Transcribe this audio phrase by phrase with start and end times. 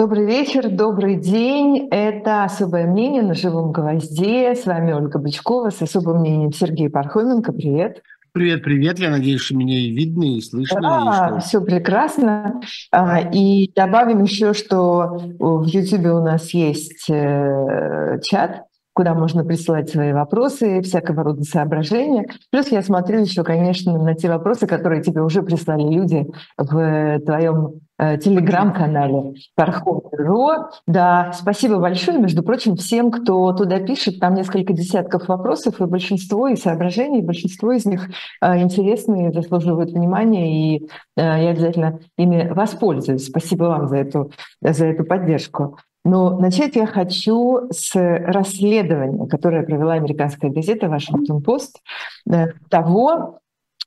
[0.00, 1.86] Добрый вечер, добрый день.
[1.90, 4.54] Это «Особое мнение» на «Живом гвозде».
[4.54, 7.52] С вами Ольга Бычкова с особым мнением Сергей Пархоменко.
[7.52, 8.00] Привет.
[8.32, 8.98] Привет, привет.
[8.98, 10.80] Я надеюсь, что меня и видно, и слышно.
[10.80, 11.46] Да, и что...
[11.46, 12.62] все прекрасно.
[12.90, 18.62] А, и добавим еще, что в YouTube у нас есть э, чат,
[18.94, 22.24] куда можно присылать свои вопросы, всякого рода соображения.
[22.50, 26.26] Плюс я смотрю еще, конечно, на те вопросы, которые тебе уже прислали люди
[26.56, 30.70] в твоем Э, телеграм-канале Пархом.ро.
[30.86, 34.20] Да, спасибо большое, между прочим, всем, кто туда пишет.
[34.20, 38.08] Там несколько десятков вопросов, и большинство и соображений, большинство из них
[38.40, 43.26] э, интересные, заслуживают внимания, и э, я обязательно ими воспользуюсь.
[43.26, 44.32] Спасибо вам за эту,
[44.62, 45.78] за эту поддержку.
[46.02, 51.80] Но начать я хочу с расследования, которое провела американская газета «Вашингтон-Пост»,
[52.70, 53.40] того,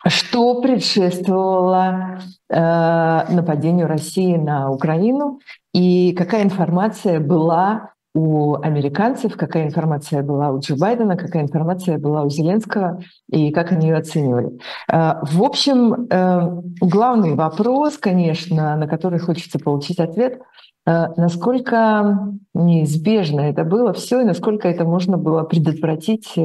[0.07, 5.39] что предшествовало э, нападению России на Украину
[5.73, 12.23] и какая информация была у американцев, какая информация была у Джо Байдена, какая информация была
[12.23, 13.01] у Зеленского
[13.31, 14.59] и как они ее оценивали.
[14.91, 20.39] Э, в общем, э, главный вопрос, конечно, на который хочется получить ответ,
[20.85, 26.35] э, насколько неизбежно это было все и насколько это можно было предотвратить,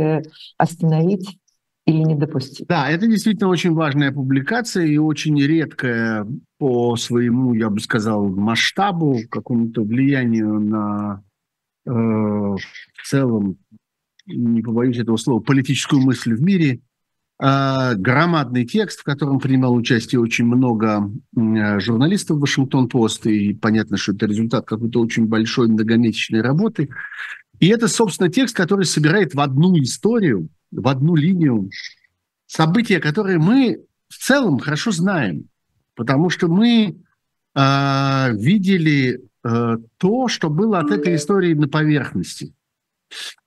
[0.57, 1.39] остановить
[1.89, 2.67] или не допустить.
[2.69, 6.27] Да, это действительно очень важная публикация и очень редкая
[6.59, 11.23] по своему, я бы сказал, масштабу, какому-то влиянию на
[11.87, 12.59] э, в
[13.05, 13.57] целом,
[14.27, 16.81] не побоюсь этого слова, политическую мысль в мире.
[17.43, 24.13] Э, громадный текст, в котором принимал участие очень много э, журналистов Вашингтон-Пост, и понятно, что
[24.13, 26.91] это результат какой-то очень большой многомесячной работы.
[27.61, 31.71] И это, собственно, текст, который собирает в одну историю в одну линию
[32.47, 35.49] события, которые мы в целом хорошо знаем,
[35.95, 36.97] потому что мы
[37.55, 42.55] э, видели э, то, что было от этой истории на поверхности.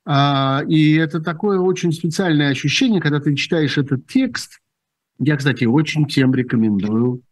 [0.06, 4.60] Э, и это такое очень специальное ощущение, когда ты читаешь этот текст.
[5.18, 7.22] Я, кстати, очень всем рекомендую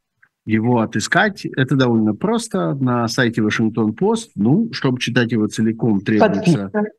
[0.44, 1.44] его отыскать.
[1.44, 4.32] Это довольно просто на сайте Вашингтон-Пост.
[4.34, 6.34] Ну, чтобы читать его целиком, требуется...
[6.34, 6.91] Подписка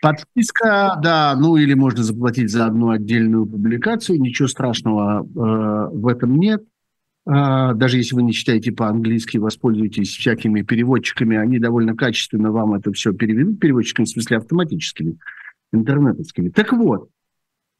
[0.00, 6.36] Подписка, да, ну или можно заплатить за одну отдельную публикацию, ничего страшного э, в этом
[6.36, 6.62] нет.
[7.26, 12.92] Э, даже если вы не читаете по-английски, воспользуйтесь всякими переводчиками, они довольно качественно вам это
[12.92, 15.18] все переведут, переводчиками в смысле автоматическими,
[15.72, 16.50] интернетовскими.
[16.50, 17.08] Так вот,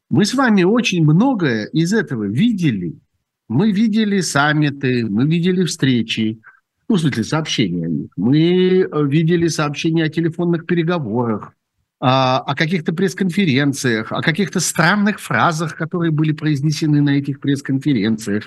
[0.09, 2.99] мы с вами очень многое из этого видели.
[3.47, 6.41] Мы видели саммиты, мы видели встречи,
[6.89, 8.09] ну, в смысле, сообщения о них.
[8.17, 11.53] Мы э, видели сообщения о телефонных переговорах,
[11.99, 18.45] о каких-то пресс-конференциях, о каких-то странных фразах, которые были произнесены на этих пресс-конференциях.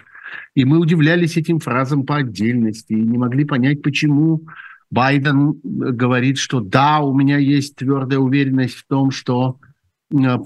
[0.55, 4.47] И мы удивлялись этим фразам по отдельности и не могли понять, почему
[4.91, 9.59] Байден говорит, что да, у меня есть твердая уверенность в том, что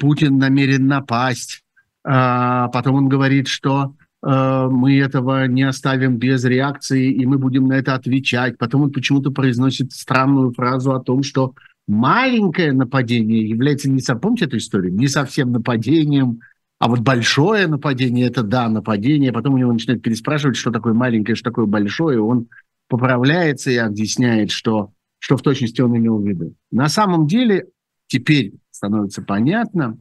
[0.00, 1.62] Путин намерен напасть.
[2.04, 3.94] А потом он говорит, что
[4.24, 8.58] э, мы этого не оставим без реакции, и мы будем на это отвечать.
[8.58, 11.54] Потом он почему-то произносит странную фразу о том, что
[11.86, 16.40] маленькое нападение является не, помните эту историю, не совсем нападением,
[16.78, 19.32] а вот большое нападение– это, да, нападение.
[19.32, 22.20] Потом у него начинают переспрашивать, что такое маленькое, что такое большое.
[22.20, 22.48] Он
[22.88, 26.54] поправляется и объясняет, что, что в точности он имел в виду.
[26.70, 27.68] На самом деле
[28.08, 29.96] теперь становится понятно,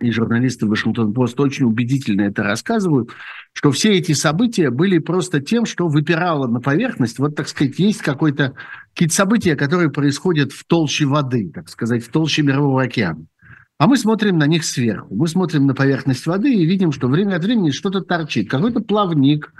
[0.00, 3.10] и журналисты Вашингтон-Пост очень убедительно это рассказывают,
[3.52, 7.18] что все эти события были просто тем, что выпирало на поверхность.
[7.18, 8.54] Вот, так сказать, есть какой-то,
[8.92, 13.26] какие-то события, которые происходят в толще воды, так сказать, в толще Мирового океана.
[13.78, 15.14] А мы смотрим на них сверху.
[15.14, 18.50] Мы смотрим на поверхность воды и видим, что время от времени что-то торчит.
[18.50, 19.52] Какой-то плавник,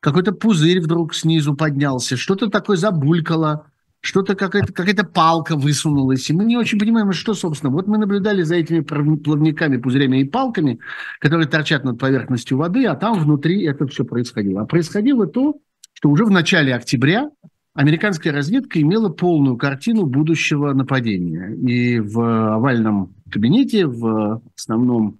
[0.00, 3.70] какой-то пузырь вдруг снизу поднялся, что-то такое забулькало–
[4.00, 7.72] что-то какая-то какая палка высунулась, и мы не очень понимаем, что, собственно.
[7.72, 10.78] Вот мы наблюдали за этими плавниками, пузырями и палками,
[11.20, 14.62] которые торчат над поверхностью воды, а там внутри это все происходило.
[14.62, 15.58] А происходило то,
[15.94, 17.30] что уже в начале октября
[17.74, 21.54] американская разведка имела полную картину будущего нападения.
[21.54, 25.18] И в овальном кабинете, в основном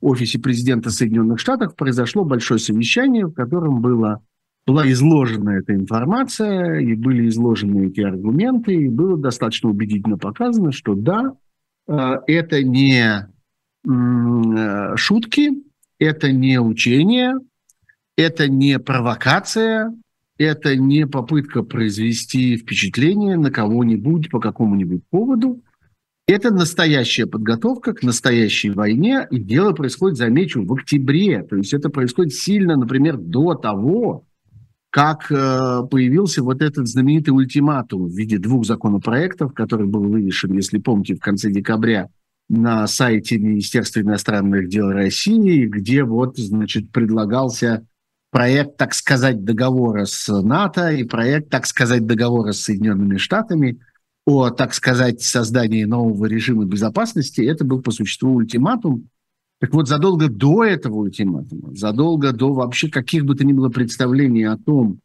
[0.00, 4.22] офисе президента Соединенных Штатов произошло большое совещание, в котором было
[4.70, 10.94] была изложена эта информация, и были изложены эти аргументы, и было достаточно убедительно показано, что
[10.94, 11.34] да,
[11.88, 13.26] э, это не
[13.84, 15.50] э, шутки,
[15.98, 17.34] это не учение,
[18.16, 19.92] это не провокация,
[20.38, 25.64] это не попытка произвести впечатление на кого-нибудь по какому-нибудь поводу.
[26.28, 31.42] Это настоящая подготовка к настоящей войне, и дело происходит, замечу, в октябре.
[31.42, 34.26] То есть это происходит сильно, например, до того,
[34.90, 40.78] как э, появился вот этот знаменитый ультиматум в виде двух законопроектов, который был вывешен, если
[40.78, 42.08] помните, в конце декабря
[42.48, 47.86] на сайте Министерства иностранных дел России, где вот, значит, предлагался
[48.32, 53.78] проект, так сказать, договора с НАТО и проект, так сказать, договора с Соединенными Штатами
[54.26, 57.40] о, так сказать, создании нового режима безопасности.
[57.40, 59.08] Это был по существу ультиматум,
[59.60, 64.44] так вот, задолго до этого ультиматума, задолго до вообще каких бы то ни было представлений
[64.44, 65.00] о том,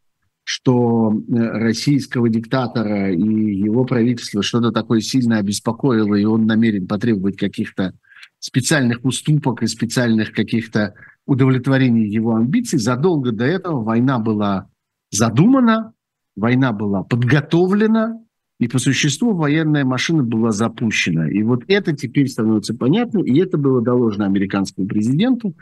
[0.46, 7.36] что э, российского диктатора и его правительство что-то такое сильно обеспокоило, и он намерен потребовать
[7.36, 7.94] каких-то
[8.40, 10.94] специальных уступок и специальных каких-то
[11.26, 14.70] удовлетворений его амбиций, задолго до этого война была
[15.12, 15.92] задумана,
[16.38, 18.22] война была подготовлена,
[18.60, 21.30] и по существу военная машина была запущена.
[21.30, 25.56] И вот это теперь становится понятно, и это было доложено американскому президенту.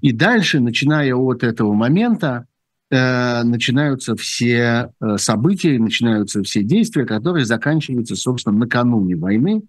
[0.00, 2.46] И дальше, начиная от этого момента,
[2.90, 9.62] э, начинаются все э, события, начинаются все действия, которые заканчиваются, собственно, накануне войны,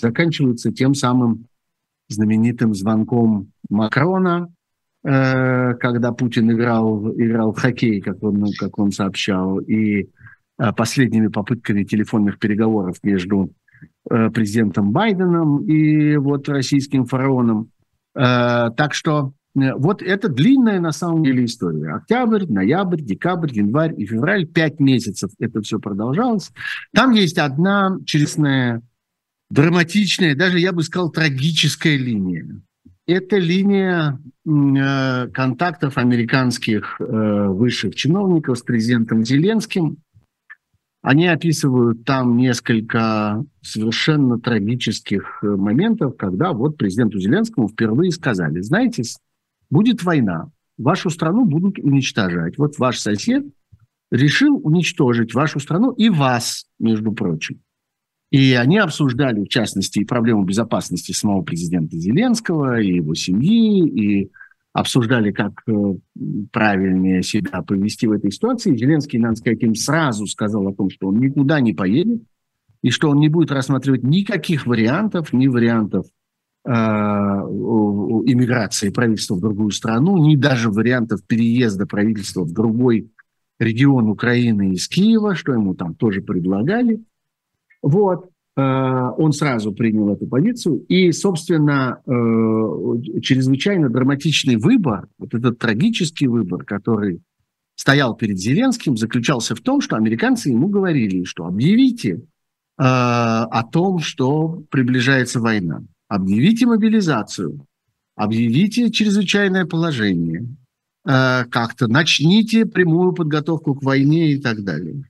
[0.00, 1.46] заканчиваются тем самым
[2.08, 4.52] знаменитым звонком Макрона,
[5.02, 10.08] э, когда Путин играл, играл в хоккей, как он, как он сообщал, и
[10.76, 13.50] последними попытками телефонных переговоров между
[14.10, 17.70] э, президентом Байденом и вот российским фараоном.
[18.14, 21.94] Э, так что вот это длинная на самом деле история.
[21.94, 24.46] Октябрь, ноябрь, декабрь, январь и февраль.
[24.46, 26.52] Пять месяцев это все продолжалось.
[26.94, 28.80] Там есть одна честная,
[29.50, 32.46] драматичная, даже я бы сказал, трагическая линия.
[33.08, 39.96] Это линия контактов американских высших чиновников с президентом Зеленским–
[41.02, 49.02] они описывают там несколько совершенно трагических э, моментов, когда вот президенту Зеленскому впервые сказали, знаете,
[49.70, 52.58] будет война, вашу страну будут уничтожать.
[52.58, 53.46] Вот ваш сосед
[54.10, 57.60] решил уничтожить вашу страну и вас, между прочим.
[58.30, 64.30] И они обсуждали, в частности, и проблему безопасности самого президента Зеленского, и его семьи, и
[64.72, 65.72] обсуждали, как э,
[66.52, 68.76] правильнее себя повести в этой ситуации.
[68.76, 72.22] Зеленский, надо сказать, им сразу сказал о том, что он никуда не поедет,
[72.82, 76.06] и что он не будет рассматривать никаких вариантов, ни вариантов
[76.64, 83.10] э, иммиграции правительства в другую страну, ни даже вариантов переезда правительства в другой
[83.58, 87.02] регион Украины из Киева, что ему там тоже предлагали.
[87.82, 88.29] Вот.
[88.56, 90.84] Э, он сразу принял эту позицию.
[90.88, 97.22] И, собственно, э, чрезвычайно драматичный выбор, вот этот трагический выбор, который
[97.76, 102.20] стоял перед Зеленским, заключался в том, что американцы ему говорили, что объявите э,
[102.78, 107.64] о том, что приближается война, объявите мобилизацию,
[108.16, 110.46] объявите чрезвычайное положение,
[111.02, 115.09] как-то начните прямую подготовку к войне и так далее.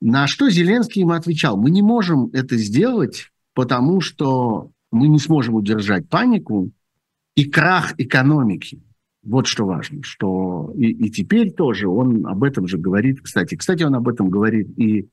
[0.00, 5.54] На что Зеленский ему отвечал, мы не можем это сделать, потому что мы не сможем
[5.54, 6.70] удержать панику
[7.34, 8.82] и крах экономики.
[9.22, 13.56] Вот что важно, что и, и теперь тоже он об этом же говорит, кстати.
[13.56, 15.08] Кстати, он об этом говорит и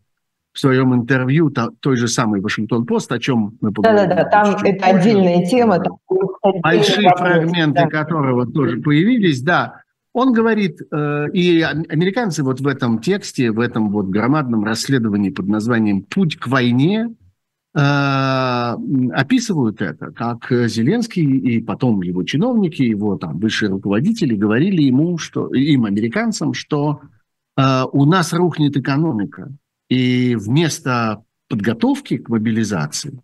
[0.53, 4.09] в своем интервью то, той же самой Вашингтон-Пост, о чем мы поговорим.
[4.09, 5.83] Да-да-да, там это отдельная тема.
[6.61, 7.87] Большие фрагменты да.
[7.87, 9.81] которого тоже появились, да.
[10.13, 15.47] Он говорит, э, и американцы вот в этом тексте, в этом вот громадном расследовании под
[15.47, 17.15] названием «Путь к войне»
[17.73, 25.17] э, описывают это, как Зеленский и потом его чиновники, его там высшие руководители говорили ему,
[25.17, 27.01] что им, американцам, что
[27.57, 29.51] э, у нас рухнет экономика,
[29.89, 33.19] и вместо подготовки к мобилизации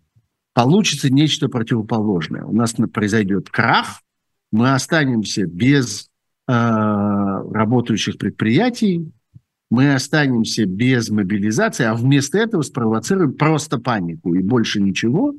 [0.54, 2.42] получится нечто противоположное.
[2.42, 4.02] У нас произойдет крах,
[4.50, 6.09] мы останемся без
[6.50, 9.10] работающих предприятий,
[9.70, 15.34] мы останемся без мобилизации, а вместо этого спровоцируем просто панику и больше ничего,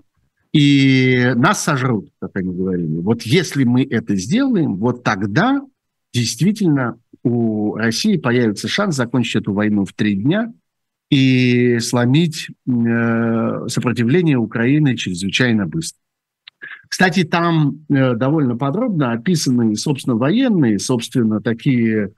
[0.54, 2.98] и нас сожрут, как они говорили.
[3.00, 5.62] Вот если мы это сделаем, вот тогда
[6.14, 10.54] действительно у России появится шанс закончить эту войну в три дня
[11.10, 16.00] и сломить э, сопротивление Украины чрезвычайно быстро.
[16.92, 22.12] Кстати, там э, довольно подробно описаны, собственно, военные, собственно, такие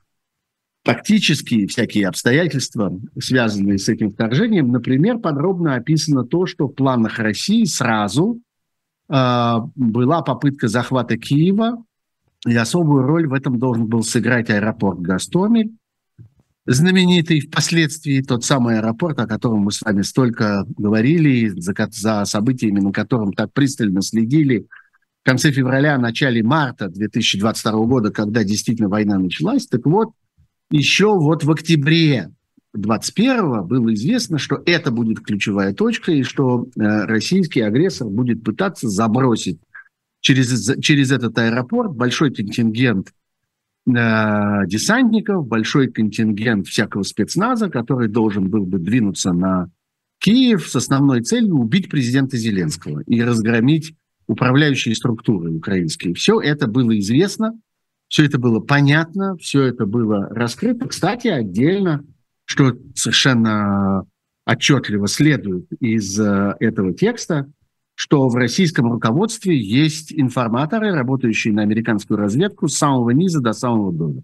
[0.82, 4.72] тактические всякие обстоятельства, связанные с этим вторжением.
[4.72, 8.40] Например, подробно описано то, что в планах России сразу
[9.08, 11.84] э, была попытка захвата Киева,
[12.44, 15.70] и особую роль в этом должен был сыграть аэропорт Гастомель
[16.66, 22.80] знаменитый впоследствии тот самый аэропорт, о котором мы с вами столько говорили, за, за событиями,
[22.80, 24.66] на котором так пристально следили
[25.22, 29.66] в конце февраля, начале марта 2022 года, когда действительно война началась.
[29.66, 30.10] Так вот,
[30.70, 32.30] еще вот в октябре
[32.74, 38.88] 21 было известно, что это будет ключевая точка и что э, российский агрессор будет пытаться
[38.88, 39.58] забросить
[40.20, 43.12] через, через этот аэропорт большой контингент
[43.86, 49.70] э, десантников, большой контингент всякого спецназа, который должен был бы двинуться на
[50.18, 53.94] Киев с основной целью убить президента Зеленского и разгромить
[54.26, 56.14] управляющие структуры украинские.
[56.14, 57.58] Все это было известно,
[58.08, 60.88] все это было понятно, все это было раскрыто.
[60.88, 62.04] Кстати, отдельно
[62.44, 64.04] что совершенно
[64.46, 67.50] отчетливо следует из э, этого текста,
[67.94, 73.92] что в российском руководстве есть информаторы, работающие на американскую разведку с самого низа до самого
[73.92, 74.22] доля.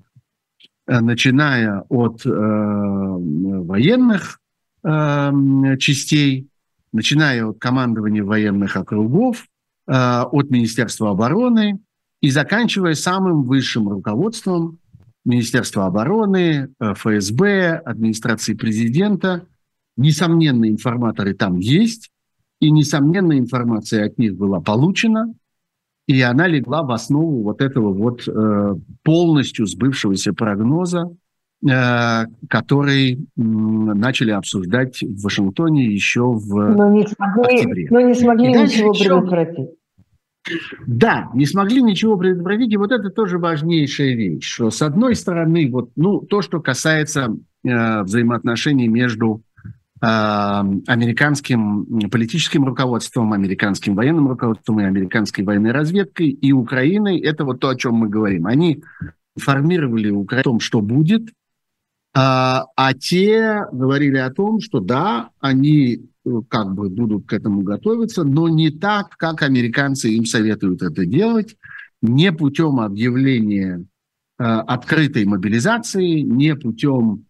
[0.86, 4.40] Э, начиная от э, военных
[4.82, 6.48] э, частей,
[6.92, 9.46] начиная от командования военных округов,
[9.86, 11.78] э, от Министерства обороны
[12.20, 14.78] и заканчивая самым высшим руководством
[15.24, 19.46] Министерства обороны, э, ФСБ, администрации президента.
[19.96, 22.10] Несомненно, информаторы там есть,
[22.61, 25.35] и, несомненно, информация от них была получена,
[26.07, 31.11] и она легла в основу вот этого вот э, полностью сбывшегося прогноза,
[31.64, 37.88] э, который э, начали обсуждать в Вашингтоне еще в но не смогли, октябре.
[37.90, 39.05] Но не смогли ничего еще...
[39.05, 39.71] предотвратить.
[40.87, 45.71] Да, не смогли ничего предотвратить, и вот это тоже важнейшая вещь, что с одной стороны,
[45.71, 49.43] вот, ну, то, что касается э, взаимоотношений между
[50.00, 57.69] американским политическим руководством, американским военным руководством и американской военной разведкой и Украиной, это вот то,
[57.69, 58.47] о чем мы говорим.
[58.47, 58.83] Они
[59.37, 61.28] информировали Украину о том, что будет,
[62.12, 67.62] а, а те говорили о том, что да, они э, как бы будут к этому
[67.62, 71.57] готовиться, но не так, как американцы им советуют это делать,
[72.02, 73.85] не путем объявления
[74.38, 77.26] э, открытой мобилизации, не путем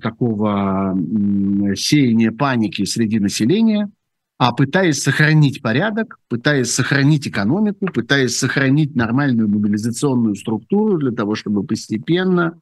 [0.00, 3.90] такого э, сеяния паники среди населения,
[4.38, 11.64] а пытаясь сохранить порядок, пытаясь сохранить экономику, пытаясь сохранить нормальную мобилизационную структуру для того, чтобы
[11.64, 12.58] постепенно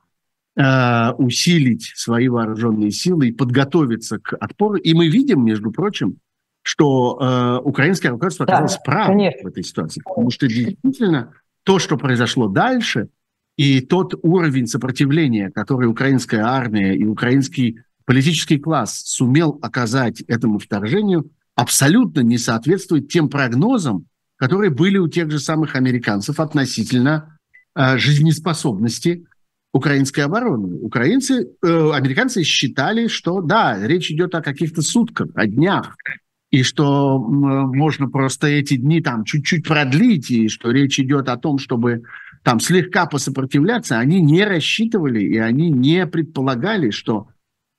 [0.60, 4.74] Э, усилить свои вооруженные силы и подготовиться к отпору.
[4.74, 6.16] И мы видим, между прочим,
[6.62, 9.42] что э, украинское руководство оказалось да, правым конечно.
[9.44, 10.02] в этой ситуации.
[10.04, 13.06] Потому что действительно то, что произошло дальше,
[13.58, 21.30] и тот уровень сопротивления, который украинская армия и украинский политический класс сумел оказать этому вторжению,
[21.56, 27.36] абсолютно не соответствует тем прогнозам, которые были у тех же самых американцев относительно
[27.74, 29.26] э, жизнеспособности
[29.72, 30.76] украинской обороны.
[30.76, 35.96] Украинцы, э, американцы считали, что да, речь идет о каких-то сутках, о днях,
[36.50, 41.36] и что э, можно просто эти дни там чуть-чуть продлить, и что речь идет о
[41.36, 42.04] том, чтобы
[42.42, 47.28] там слегка посопротивляться, они не рассчитывали и они не предполагали, что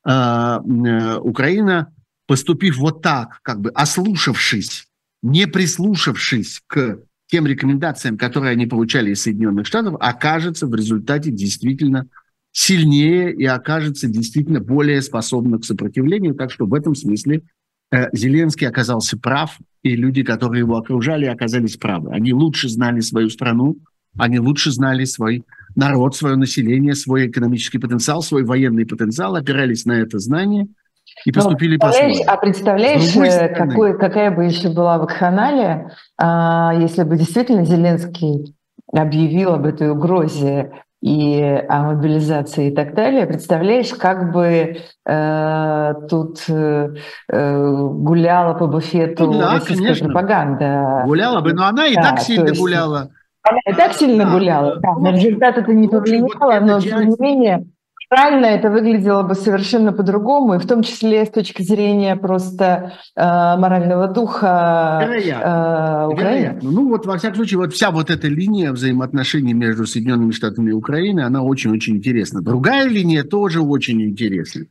[0.05, 1.93] э, э, Украина,
[2.27, 4.87] поступив вот так, как бы ослушавшись,
[5.21, 12.07] не прислушавшись к тем рекомендациям, которые они получали из Соединенных Штатов, окажется в результате действительно
[12.51, 16.33] сильнее и окажется действительно более способным к сопротивлению.
[16.33, 17.43] Так что в этом смысле
[17.91, 22.11] э, Зеленский оказался прав, и люди, которые его окружали, оказались правы.
[22.11, 23.77] Они лучше знали свою страну,
[24.19, 25.43] они лучше знали свой
[25.75, 30.67] народ, свое население, свой экономический потенциал, свой военный потенциал, опирались на это знание–
[31.25, 32.23] и ну, поступили ну, по-своему.
[32.27, 38.55] А представляешь, э, какой, какая бы еще была вакханалия, а, если бы действительно Зеленский
[38.91, 40.71] объявил об этой угрозе
[41.01, 43.25] и о мобилизации и так далее.
[43.25, 46.89] Представляешь, как бы э, тут э,
[47.31, 50.05] э гуляла по буфету ну, да, российская конечно.
[50.07, 51.03] пропаганда.
[51.05, 53.11] Гуляла бы, но она и да, так сильно есть, гуляла.
[53.43, 54.99] Она и так сильно гуляла, да, да.
[54.99, 57.65] на результат это не повлияло, но тем не менее
[58.09, 63.21] Правильно, это выглядело бы совершенно по-другому, и в том числе с точки зрения просто э,
[63.21, 66.07] морального духа Вероятно.
[66.07, 66.37] Э, Украины.
[66.39, 66.71] Вероятно.
[66.71, 70.73] Ну вот, во всяком случае, вот вся вот эта линия взаимоотношений между Соединенными Штатами и
[70.73, 72.41] Украиной, она очень-очень интересна.
[72.41, 74.65] Другая линия тоже очень интересна.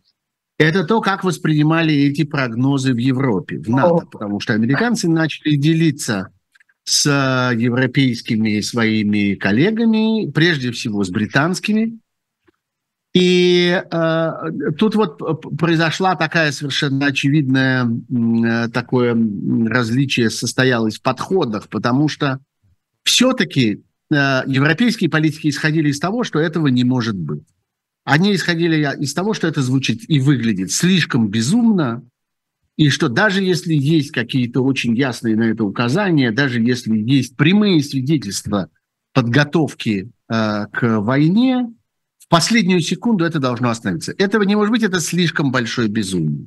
[0.58, 4.06] Это то, как воспринимали эти прогнозы в Европе, в НАТО, О.
[4.10, 6.30] потому что американцы начали делиться
[6.88, 7.06] с
[7.56, 11.98] европейскими своими коллегами, прежде всего с британскими,
[13.14, 14.30] и э,
[14.78, 15.18] тут вот
[15.58, 19.16] произошла такая совершенно очевидная э, такое
[19.66, 22.38] различие состоялось в подходах, потому что
[23.04, 27.42] все-таки э, европейские политики исходили из того, что этого не может быть.
[28.04, 32.02] Они исходили из того, что это звучит и выглядит слишком безумно,
[32.78, 37.82] и что даже если есть какие-то очень ясные на это указания, даже если есть прямые
[37.82, 38.70] свидетельства
[39.12, 41.68] подготовки э, к войне,
[42.20, 44.14] в последнюю секунду это должно остановиться.
[44.16, 46.46] Этого не может быть, это слишком большое безумие.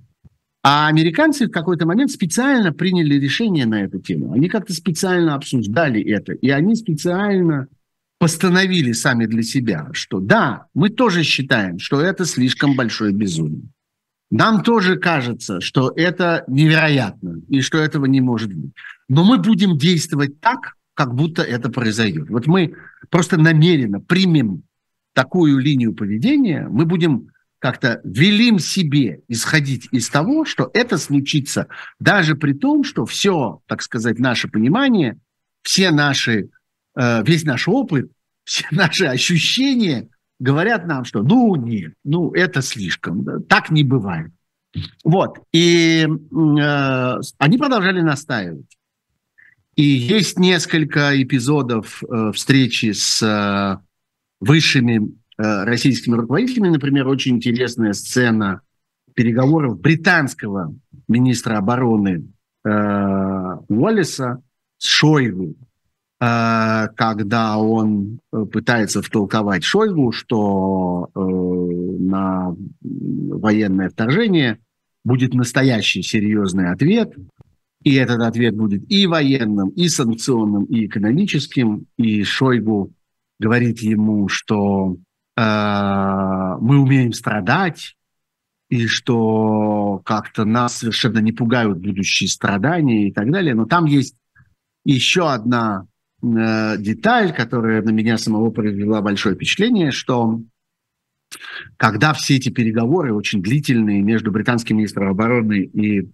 [0.63, 4.31] А американцы в какой-то момент специально приняли решение на эту тему.
[4.31, 6.31] Они как-то специально обсуждали это.
[6.31, 7.67] И они специально
[8.19, 13.63] постановили сами для себя, что да, мы тоже считаем, что это слишком большое безумие.
[14.31, 18.71] Нам тоже кажется, что это невероятно и что этого не может быть.
[19.09, 22.29] Но мы будем действовать так, как будто это произойдет.
[22.29, 22.73] Вот мы
[23.09, 24.63] просто намеренно примем
[25.13, 27.27] такую линию поведения, мы будем
[27.59, 31.67] как-то велим себе исходить из того, что это случится,
[31.99, 35.19] даже при том, что все, так сказать, наше понимание,
[35.61, 36.49] все наши,
[36.97, 38.09] э, весь наш опыт,
[38.45, 40.07] все наши ощущения
[40.41, 44.31] говорят нам, что ну нет, ну это слишком, так не бывает.
[45.03, 48.77] Вот, и э, они продолжали настаивать.
[49.75, 53.77] И есть несколько эпизодов э, встречи с э,
[54.39, 58.61] высшими э, российскими руководителями, например, очень интересная сцена
[59.13, 60.73] переговоров британского
[61.07, 62.27] министра обороны
[62.63, 62.69] э,
[63.67, 64.41] Уоллеса
[64.77, 65.55] с Шойгу,
[66.23, 74.59] когда он э, пытается втолковать Шойгу, что э, на военное вторжение
[75.03, 77.15] будет настоящий серьезный ответ,
[77.83, 81.87] и этот ответ будет и военным, и санкционным, и экономическим.
[81.97, 82.93] И Шойгу
[83.39, 84.97] говорит ему, что
[85.35, 87.95] э, мы умеем страдать,
[88.69, 93.55] и что как-то нас совершенно не пугают будущие страдания и так далее.
[93.55, 94.15] Но там есть
[94.85, 95.87] еще одна
[96.23, 100.39] Э, деталь, которая на меня самого произвела большое впечатление, что
[101.77, 106.09] когда все эти переговоры очень длительные между британским министром обороны и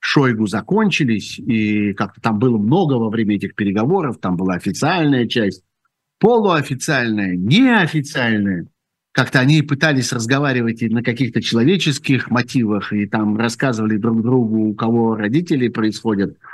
[0.00, 5.64] Шойгу закончились, и как-то там было много во время этих переговоров, там была официальная часть,
[6.20, 8.68] полуофициальная, неофициальная.
[9.10, 14.74] Как-то они пытались разговаривать и на каких-то человеческих мотивах, и там рассказывали друг другу, у
[14.74, 16.36] кого родители происходят–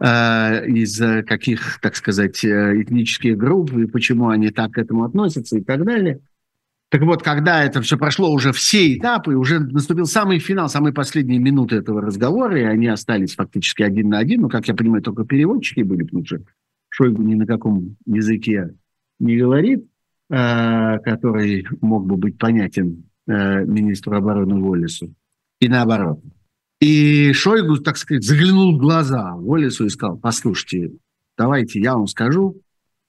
[0.00, 5.60] из каких, так сказать, э, этнических групп и почему они так к этому относятся и
[5.60, 6.20] так далее.
[6.88, 11.38] Так вот, когда это все прошло уже все этапы, уже наступил самый финал, самые последние
[11.38, 15.24] минуты этого разговора, и они остались фактически один на один, ну, как я понимаю, только
[15.24, 16.40] переводчики были, потому что
[16.88, 18.74] Шойгу ни на каком языке
[19.18, 19.86] не говорит,
[20.30, 25.14] э, который мог бы быть понятен министру обороны Уоллесу,
[25.60, 26.20] и наоборот.
[26.80, 30.92] И Шойгу, так сказать, заглянул в глаза Волесу и сказал, послушайте,
[31.36, 32.56] давайте я вам скажу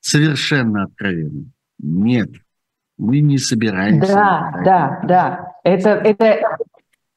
[0.02, 1.46] совершенно откровенно.
[1.80, 2.30] Нет,
[2.98, 4.14] мы не собираемся.
[4.14, 5.48] Да, да, да.
[5.64, 6.58] Это, это,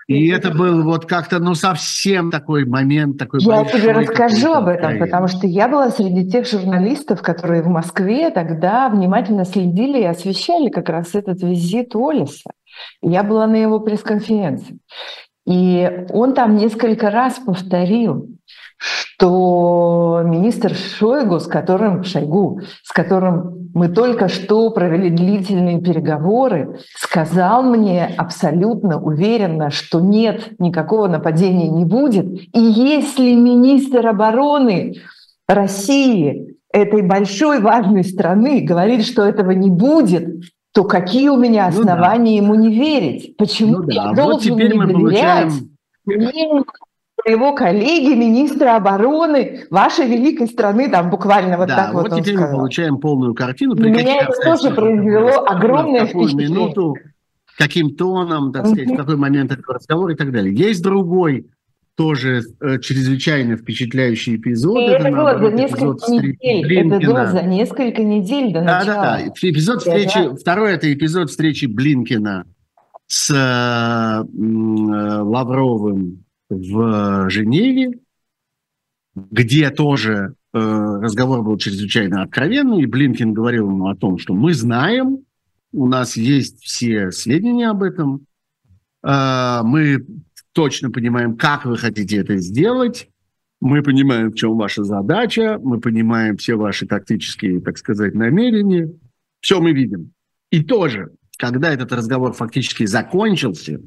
[0.06, 4.68] и это был вот как-то, ну, совсем такой момент, такой Я большой, тебе расскажу об
[4.68, 5.06] этом, откровение.
[5.06, 10.68] потому что я была среди тех журналистов, которые в Москве тогда внимательно следили и освещали
[10.68, 12.50] как раз этот визит Олиса.
[13.00, 14.78] Я была на его пресс-конференции.
[15.46, 18.28] И он там несколько раз повторил,
[18.76, 27.62] что министр Шойгу, с которым Шойгу, с которым мы только что провели длительные переговоры, сказал
[27.62, 32.26] мне абсолютно уверенно, что нет, никакого нападения не будет.
[32.26, 34.94] И если министр обороны
[35.46, 40.42] России, этой большой важной страны, говорит, что этого не будет,
[40.74, 42.54] то какие у меня основания ну, да.
[42.54, 43.36] ему не верить?
[43.36, 44.24] Почему ну, я да.
[44.24, 45.52] должен вот теперь не мы доверять
[46.04, 46.64] получаем...
[47.22, 52.34] своего коллеги, министра обороны вашей великой страны, там буквально вот да, так вот, вот теперь
[52.34, 52.50] сказал.
[52.50, 53.76] мы получаем полную картину.
[53.76, 56.48] При меня это тоже произвело огромное впечатление.
[56.48, 56.96] Минуту,
[57.56, 60.52] каким тоном, так сказать, в какой момент этого разговора и так далее.
[60.52, 61.46] Есть другой
[61.96, 64.78] тоже э, чрезвычайно впечатляющий эпизод.
[64.78, 66.78] И это, это было за несколько недель.
[66.78, 69.02] Это было за несколько недель до да, начала.
[69.02, 70.34] Да, да, Эпизод встречи, да.
[70.34, 72.46] второй это эпизод встречи Блинкина
[73.06, 74.24] с э,
[75.22, 77.92] Лавровым в Женеве,
[79.14, 84.52] где тоже э, разговор был чрезвычайно откровенный, и Блинкин говорил ему о том, что мы
[84.52, 85.20] знаем,
[85.72, 88.26] у нас есть все сведения об этом,
[89.04, 90.04] э, мы
[90.54, 93.08] точно понимаем, как вы хотите это сделать,
[93.60, 98.92] мы понимаем, в чем ваша задача, мы понимаем все ваши тактические, так сказать, намерения,
[99.40, 100.12] все мы видим.
[100.50, 103.80] И тоже, когда этот разговор фактически закончился,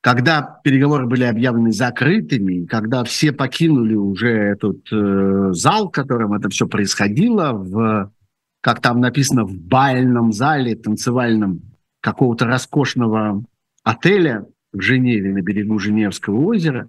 [0.00, 6.48] когда переговоры были объявлены закрытыми, когда все покинули уже этот э, зал, в котором это
[6.48, 8.12] все происходило, в,
[8.60, 11.60] как там написано, в бальном зале танцевальном
[12.00, 13.44] какого-то роскошного
[13.82, 16.88] отеля, в Женеве, на берегу Женевского озера.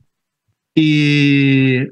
[0.75, 1.91] И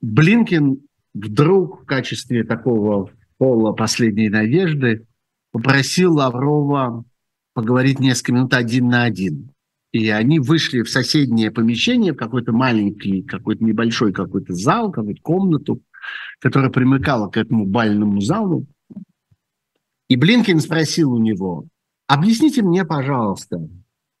[0.00, 0.80] Блинкин
[1.14, 5.06] вдруг в качестве такого пола последней надежды
[5.50, 7.04] попросил Лаврова
[7.54, 9.50] поговорить несколько минут один на один.
[9.90, 15.80] И они вышли в соседнее помещение, в какой-то маленький, какой-то небольшой какой-то зал, какую-то комнату,
[16.40, 18.66] которая примыкала к этому бальному залу.
[20.08, 21.66] И Блинкин спросил у него,
[22.06, 23.66] объясните мне, пожалуйста,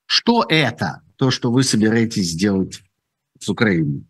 [0.08, 2.82] что это, то, что вы собираетесь сделать
[3.38, 4.06] с Украиной?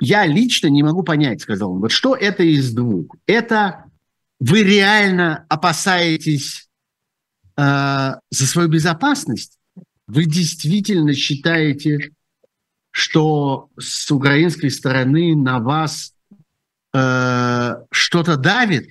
[0.00, 1.80] Я лично не могу понять, сказал он.
[1.80, 3.14] Вот что это из двух?
[3.26, 3.84] Это
[4.40, 6.70] вы реально опасаетесь
[7.58, 9.58] э, за свою безопасность?
[10.06, 12.12] Вы действительно считаете,
[12.90, 16.14] что с украинской стороны на вас
[16.94, 18.88] э, что-то давит?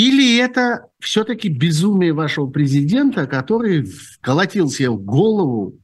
[0.00, 3.86] Или это все-таки безумие вашего президента, который
[4.22, 5.78] колотил себе в голову,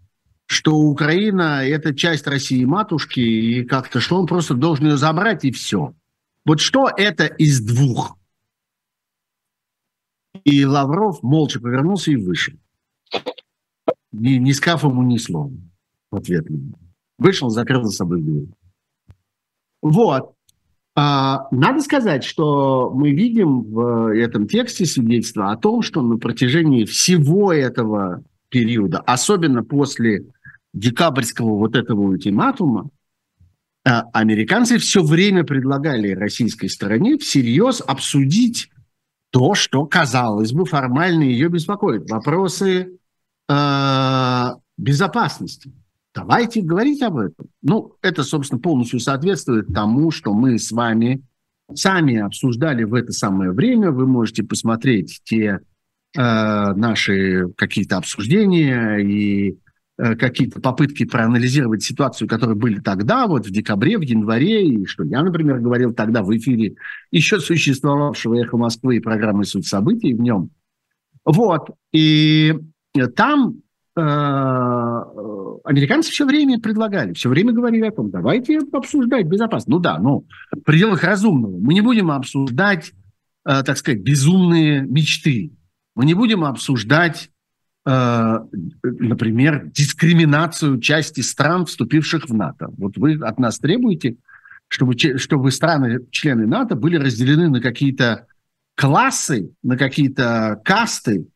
[0.47, 5.51] что Украина– это часть России матушки, и как-то, что он просто должен ее забрать, и
[5.51, 5.95] все.
[6.47, 8.17] Вот что это из двух?
[10.45, 12.55] И Лавров молча повернулся и вышел.
[14.13, 15.73] Ни, ни скафом, ни словом
[16.11, 16.47] в ответ.
[17.19, 18.49] Вышел, закрыл за собой дверь.
[19.83, 20.36] Вот.
[20.99, 26.87] А, надо сказать, что мы видим в этом тексте свидетельство о том, что на протяжении
[26.87, 30.25] всего этого периода, особенно после
[30.73, 32.89] декабрьского вот этого ультиматума,
[33.85, 38.71] а, американцы все время предлагали российской стороне всерьез обсудить
[39.31, 42.09] то, что, казалось бы, формально ее беспокоит.
[42.11, 42.99] Вопросы
[43.51, 45.73] э, безопасности.
[46.17, 47.47] Давайте говорить об этом.
[47.63, 51.23] Ну, это, собственно, полностью соответствует тому, что мы с вами
[51.75, 53.91] сами обсуждали в это самое время.
[53.91, 55.61] Вы можете посмотреть те
[56.17, 56.21] э,
[56.75, 59.59] наши какие-то обсуждения и
[59.99, 65.05] Э, какие-то попытки проанализировать ситуацию, которые были тогда, вот в декабре, в январе, и что
[65.05, 66.75] я, например, говорил тогда в эфире
[67.11, 70.51] еще существовавшего «Эхо Москвы» и программы «Суть событий» в нем.
[71.25, 71.71] Вот.
[71.93, 72.55] И
[73.17, 73.66] там э,
[75.65, 79.69] американцы все время предлагали, все время говорили о том, давайте обсуждать безопасность.
[79.69, 81.59] Ну да, ну, в пределах разумного.
[81.59, 82.93] Мы не будем обсуждать,
[83.47, 85.53] э, так сказать, безумные мечты.
[85.95, 87.31] Мы не будем обсуждать
[87.87, 88.41] Э,
[88.83, 92.69] например, дискриминацию части стран, вступивших в НАТО.
[92.77, 94.17] Вот вы от нас требуете,
[94.67, 98.27] чтобы, чтобы страны, члены НАТО, были разделены на какие-то
[98.75, 101.29] классы, на какие-то касты,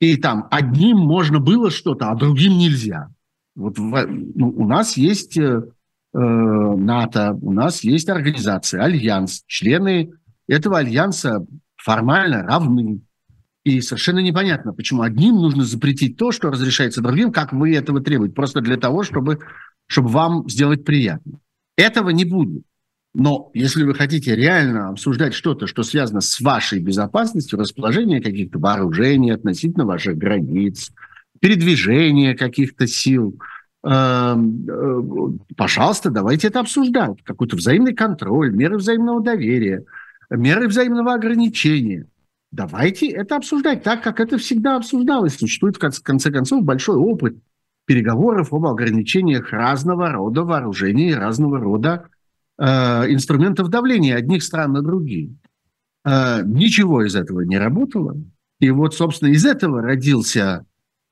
[0.00, 3.08] и там одним можно было что-то, а другим нельзя.
[3.54, 5.62] Вот ну, у нас есть э,
[6.12, 9.42] э, НАТО, у нас есть организация, альянс.
[9.46, 10.12] Члены
[10.46, 13.00] этого альянса формально равны.
[13.64, 18.34] И совершенно непонятно, почему одним нужно запретить то, что разрешается другим, как вы этого требуете,
[18.34, 19.40] просто для того, чтобы,
[19.86, 21.40] чтобы вам сделать приятно.
[21.76, 22.62] Этого не будет.
[23.18, 29.30] Но если вы хотите реально обсуждать что-то, что связано с вашей безопасностью, расположение каких-то вооружений
[29.30, 30.92] относительно ваших границ,
[31.40, 33.38] передвижение каких-то сил,
[33.84, 37.22] эм, э, пожалуйста, давайте это обсуждать.
[37.22, 39.84] Какой-то взаимный контроль, меры взаимного доверия,
[40.28, 42.06] меры взаимного ограничения–
[42.52, 45.36] Давайте это обсуждать так, как это всегда обсуждалось.
[45.36, 47.36] Существует, в конце концов, большой опыт
[47.86, 52.08] переговоров об ограничениях разного рода вооружений, разного рода
[52.58, 55.36] инструментов давления одних стран на другие.
[56.06, 58.16] Э, ничего из этого не работало.
[58.60, 60.64] И вот, собственно, из этого родился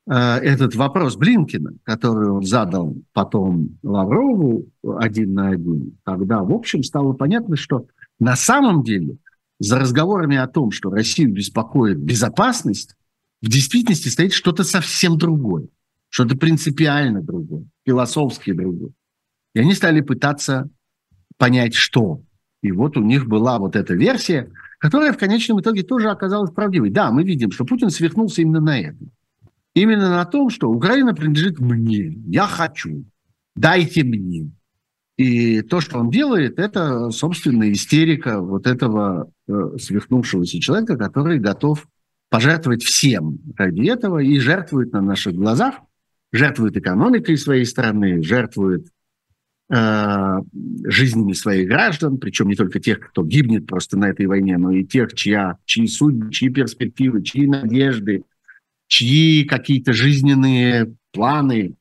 [0.07, 6.81] э, этот вопрос Блинкина, который он задал потом Лаврову один на один, когда, в общем,
[6.81, 7.87] стало понятно, что
[8.19, 9.17] на самом деле
[9.59, 12.95] за разговорами о том, что Россию беспокоит безопасность,
[13.41, 15.67] в действительности стоит что-то совсем другое,
[16.09, 18.91] что-то принципиально другое, философски другое.
[19.53, 20.69] И они стали пытаться
[21.37, 22.21] понять, что.
[22.61, 26.89] И вот у них была вот эта версия, которая в конечном итоге тоже оказалась правдивой.
[26.89, 29.11] Да, мы видим, что Путин свихнулся именно на этом.
[29.73, 33.05] Именно на том, что Украина принадлежит мне, я хочу,
[33.55, 34.51] дайте мне.
[35.17, 41.87] И то, что он делает, это, собственно, истерика вот этого э, свихнувшегося человека, который готов
[42.29, 45.75] пожертвовать всем ради этого и жертвует на наших глазах,
[46.33, 48.87] жертвует экономикой своей страны, жертвует
[49.67, 54.83] жизнями своих граждан, причем не только тех, кто гибнет просто на этой войне, но и
[54.83, 58.25] тех, чья, чьи судьбы, чьи перспективы, чьи надежды,
[58.87, 61.73] чьи какие-то жизненные планы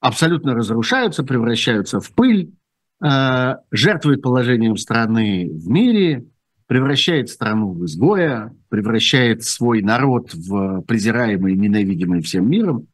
[0.00, 2.52] абсолютно разрушаются, превращаются в пыль,
[3.02, 6.26] Э, жертвует положением страны в мире,
[6.66, 12.88] превращает страну в изгоя, превращает свой народ в презираемый ненавидимый всем миром.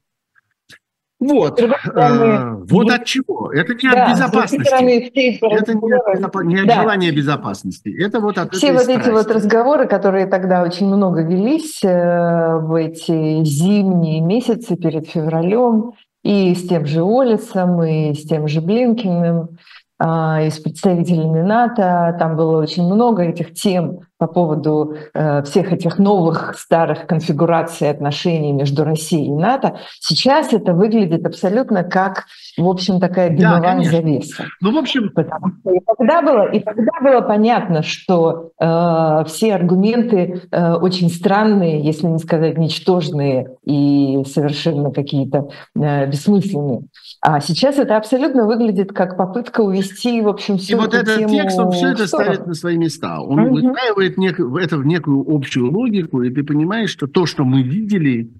[1.22, 3.52] Вот, стороны, э, вот от чего?
[3.52, 4.66] Это не да, от безопасности.
[4.66, 6.82] Стороны, это не от, не от да.
[6.82, 7.94] желания безопасности.
[7.96, 9.02] Это вот от Все вот страсти.
[9.02, 15.92] эти вот разговоры, которые тогда очень много велись э, в эти зимние месяцы перед февралем,
[16.24, 19.58] и с тем же Олесом, и с тем же Блинкиным,
[20.00, 22.16] а, и с представителями НАТО.
[22.18, 28.52] Там было очень много этих тем по поводу э, всех этих новых старых конфигураций отношений
[28.52, 29.80] между Россией и НАТО.
[29.98, 34.44] Сейчас это выглядит абсолютно как, в общем, такая дымовая да, завеса.
[34.60, 35.10] Ну, в общем...
[35.12, 41.10] Потому что и тогда было, и тогда было понятно, что э, все аргументы э, очень
[41.10, 46.82] странные, если не сказать ничтожные и совершенно какие-то э, бессмысленные.
[47.20, 51.28] А сейчас это абсолютно выглядит как попытка увести, в общем, всю И вот этот тему
[51.28, 53.20] текст, он все это ставит на свои места.
[53.20, 53.54] Он угу.
[53.54, 58.30] выстраивает нек, это в некую общую логику, и ты понимаешь, что то, что мы видели,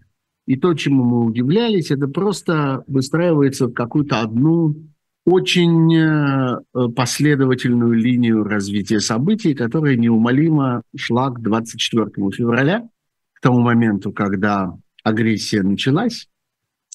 [0.47, 4.77] и то, чему мы удивлялись, это просто выстраивается в какую-то одну
[5.25, 6.59] очень э,
[6.97, 12.89] последовательную линию развития событий, которая неумолимо шла к 24 февраля,
[13.33, 16.29] к тому моменту, когда агрессия началась.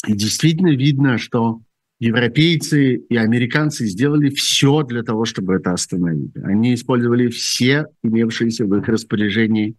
[0.06, 1.62] И действительно видно, что
[2.00, 6.36] европейцы и американцы сделали все для того, чтобы это остановить.
[6.44, 9.76] Они использовали все имевшиеся в их распоряжении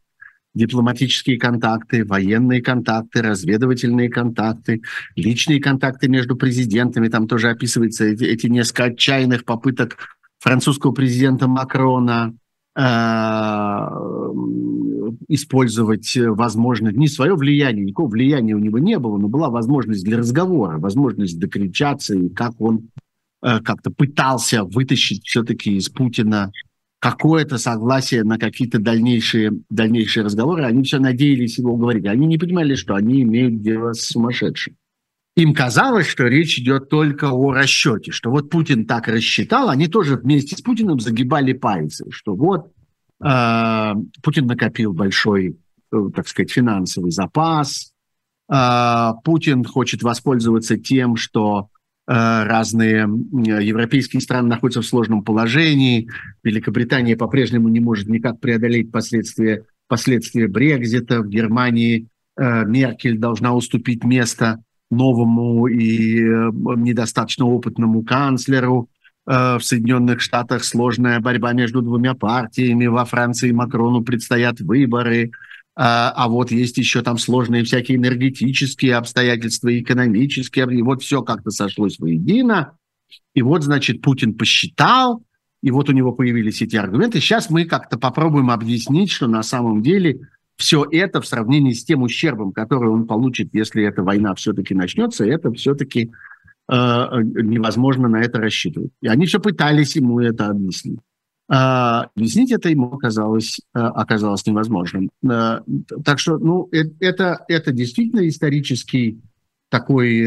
[0.54, 4.83] дипломатические контакты, военные контакты, разведывательные контакты,
[5.14, 7.09] личные контакты между президентами.
[7.09, 9.96] Там тоже описываются эти, эти несколько отчаянных попыток
[10.40, 12.35] французского президента Макрона
[12.76, 12.81] э,
[15.29, 20.05] использовать э, возможность, не свое влияние, никакого влияния у него не было, но была возможность
[20.05, 22.90] для разговора, возможность докричаться, и как он
[23.42, 26.53] э, как-то пытался вытащить все-таки из Путина
[27.01, 30.64] какое-то согласие на какие-то дальнейшие, дальнейшие разговоры.
[30.64, 32.07] Они все надеялись его уговорить.
[32.07, 34.75] Они не понимали, что они имеют дело с сумасшедшим.
[35.37, 40.16] Им казалось, что речь идет только о расчете, что вот Путин так рассчитал, они тоже
[40.16, 42.73] вместе с Путиным загибали пальцы, что вот
[43.20, 45.59] Путин накопил большой,
[45.92, 47.92] э, так сказать, финансовый запас.
[48.48, 51.68] А, Путин хочет воспользоваться тем, что
[52.07, 56.09] э, разные европейские страны находятся в сложном положении.
[56.42, 61.20] Великобритания по-прежнему не может никак преодолеть последствия, последствия Брекзита.
[61.20, 68.88] В Германии э, Меркель должна уступить место новому и недостаточно опытному канцлеру.
[69.31, 75.33] Э, в Соединенных Штатах сложная борьба между двумя партиями, во Франции Макрону предстоят выборы,
[75.77, 81.51] а, а вот есть еще там сложные всякие энергетические обстоятельства, экономические, и вот все как-то
[81.51, 82.79] сошлось воедино.
[83.35, 85.23] И вот, значит, Путин посчитал,
[85.62, 87.21] и вот у него появились эти аргументы.
[87.21, 90.21] Сейчас мы как-то попробуем объяснить, что на самом деле
[90.57, 95.27] все это в сравнении с тем ущербом, который он получит, если эта война все-таки начнется,
[95.27, 96.38] это все-таки Э,
[96.68, 98.90] невозможно на это рассчитывать.
[99.00, 101.00] И они все пытались ему это объяснить.
[101.50, 105.09] А, объяснить это ему оказалось, э, оказалось невозможным.
[105.24, 105.61] Э,
[106.04, 106.68] так что, ну,
[107.00, 109.22] это, это действительно исторический
[109.70, 110.26] такой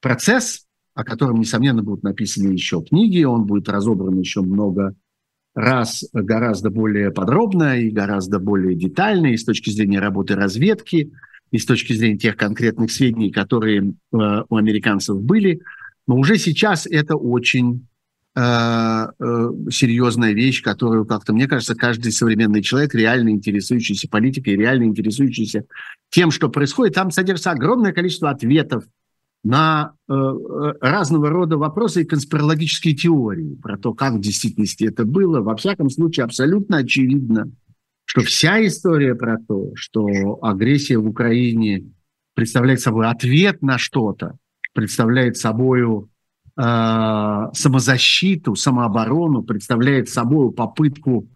[0.00, 4.94] процесс, о котором, несомненно, будут написаны еще книги, он будет разобран еще много
[5.54, 11.12] раз гораздо более подробно и гораздо более детально и с точки зрения работы разведки,
[11.54, 14.16] и с точки зрения тех конкретных сведений, которые э,
[14.48, 15.60] у американцев были.
[16.08, 17.86] Но уже сейчас это очень
[18.34, 24.82] э, э, серьезная вещь, которую как-то, мне кажется, каждый современный человек, реально интересующийся политикой, реально
[24.82, 25.64] интересующийся
[26.10, 28.82] тем, что происходит, там содержится огромное количество ответов
[29.44, 35.04] на э, э разного рода вопросы и конспирологические теории про то, как в действительности это
[35.04, 35.40] было.
[35.40, 37.52] Во всяком случае, абсолютно очевидно,
[38.14, 41.90] что вся история про то, что агрессия в Украине
[42.34, 44.36] представляет собой ответ на что-то,
[44.72, 51.28] представляет собой э, самозащиту, самооборону, представляет собой попытку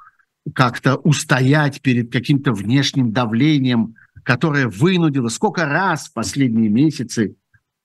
[0.54, 7.34] как-то устоять перед каким-то внешним давлением, которое вынудило сколько раз в последние месяцы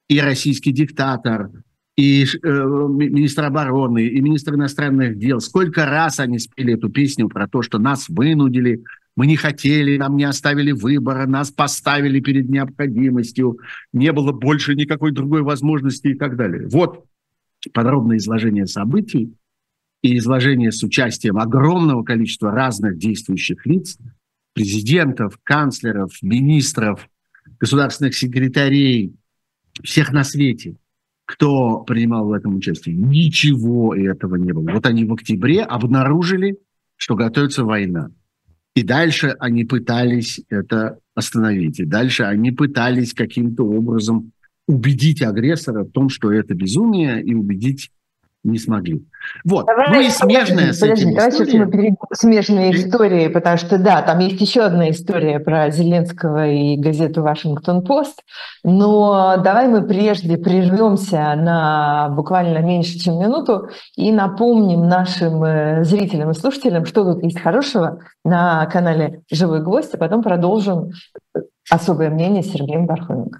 [0.08, 1.50] и российский диктатор,
[1.96, 7.48] и э, министр обороны, и министр иностранных дел, сколько раз они спели эту песню про
[7.48, 8.84] то, что нас вынудили,
[9.16, 13.60] мы не хотели, нам не оставили выбора, нас поставили перед необходимостью,
[13.92, 16.68] не было больше никакой другой возможности и так далее.
[16.68, 17.06] Вот
[17.74, 19.36] подробное изложение событий
[20.02, 24.00] и изложение с участием огромного количества разных действующих лиц,
[24.54, 27.08] президентов, канцлеров, министров,
[27.60, 29.14] государственных секретарей,
[29.84, 30.76] всех на свете–
[31.26, 32.96] кто принимал в этом участие.
[32.96, 34.72] Ничего этого не было.
[34.72, 36.58] Вот они в октябре обнаружили,
[36.98, 38.12] что готовится война.
[38.76, 41.80] И дальше они пытались это остановить.
[41.80, 44.32] И дальше они пытались каким-то образом
[44.68, 47.92] убедить агрессора в том, что это безумие, и убедить
[48.44, 49.06] не смогли.
[49.46, 49.66] Вот.
[49.66, 51.52] Давай, ну и смежная подожди, с этим давай история.
[51.52, 55.70] сейчас мы перейдем к смежной истории, потому что, да, там есть еще одна история про
[55.70, 58.22] Зеленского и газету «Вашингтон-Пост»,
[58.64, 66.32] но давай мы прежде прервемся на буквально меньше, чем минуту и напомним нашим э, зрителям
[66.32, 70.92] и слушателям, что тут есть хорошего на канале «Живой гвоздь», а потом продолжим
[71.70, 73.40] особое мнение Сергея Бархоменко.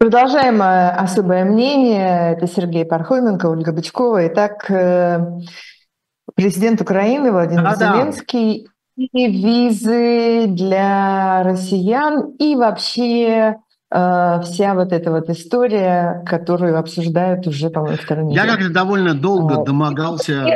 [0.00, 2.32] Продолжаем э, особое мнение.
[2.32, 4.28] Это Сергей Пархоменко, Ольга Бычкова.
[4.28, 5.20] Итак, э,
[6.34, 9.04] президент Украины Владимир а, Зеленский да.
[9.12, 13.56] и визы для россиян и вообще
[13.90, 18.42] э, вся вот эта вот история, которую обсуждают уже, по-моему, второй неделю.
[18.42, 20.46] Я как-то довольно долго домогался...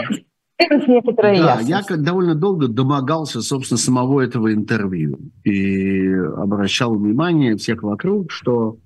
[0.59, 8.79] Да, я довольно долго домогался, собственно, самого этого интервью и обращал внимание всех вокруг, что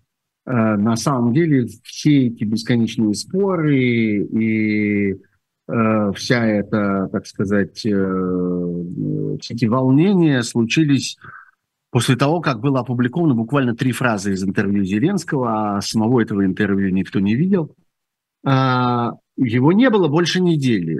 [0.51, 7.91] на самом деле все эти бесконечные споры и э, вся эта, так сказать, э,
[9.41, 11.19] все эти волнения случились
[11.91, 16.95] после того, как было опубликовано буквально три фразы из интервью Зеленского, а самого этого интервью
[16.95, 17.75] никто не видел.
[18.45, 20.99] Его не было больше недели.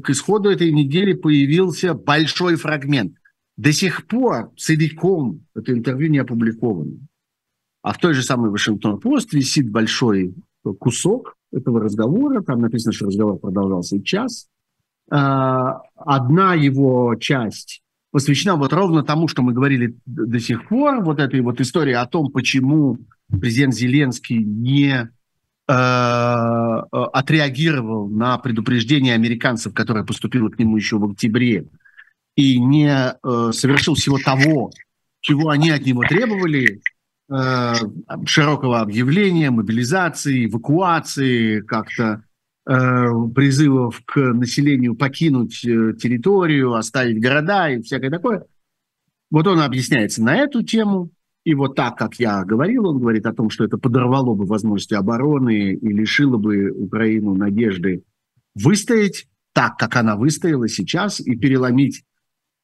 [0.00, 3.14] К исходу этой недели появился большой фрагмент.
[3.56, 6.98] До сих пор целиком это интервью не опубликовано.
[7.82, 10.34] А в той же самой Вашингтон-Пост висит большой
[10.78, 12.42] кусок этого разговора.
[12.42, 14.48] Там написано, что разговор продолжался час.
[15.10, 21.20] А, одна его часть посвящена вот ровно тому, что мы говорили до сих пор, вот
[21.20, 25.08] этой вот истории о том, почему президент Зеленский не
[25.68, 25.72] э,
[27.12, 31.66] отреагировал на предупреждение американцев, которое поступило к нему еще в октябре,
[32.36, 34.70] и не э, совершил всего того,
[35.20, 36.80] чего они от него требовали,
[37.30, 37.74] Э,
[38.26, 42.24] широкого объявления, мобилизации, эвакуации, как-то
[42.66, 42.72] э,
[43.32, 48.46] призывов к населению покинуть э, территорию, оставить города и всякое такое.
[49.30, 51.10] Вот он объясняется на эту тему.
[51.44, 54.94] И вот так, как я говорил, он говорит о том, что это подорвало бы возможности
[54.94, 58.02] обороны и лишило бы Украину надежды
[58.56, 62.02] выстоять так, как она выстояла сейчас, и переломить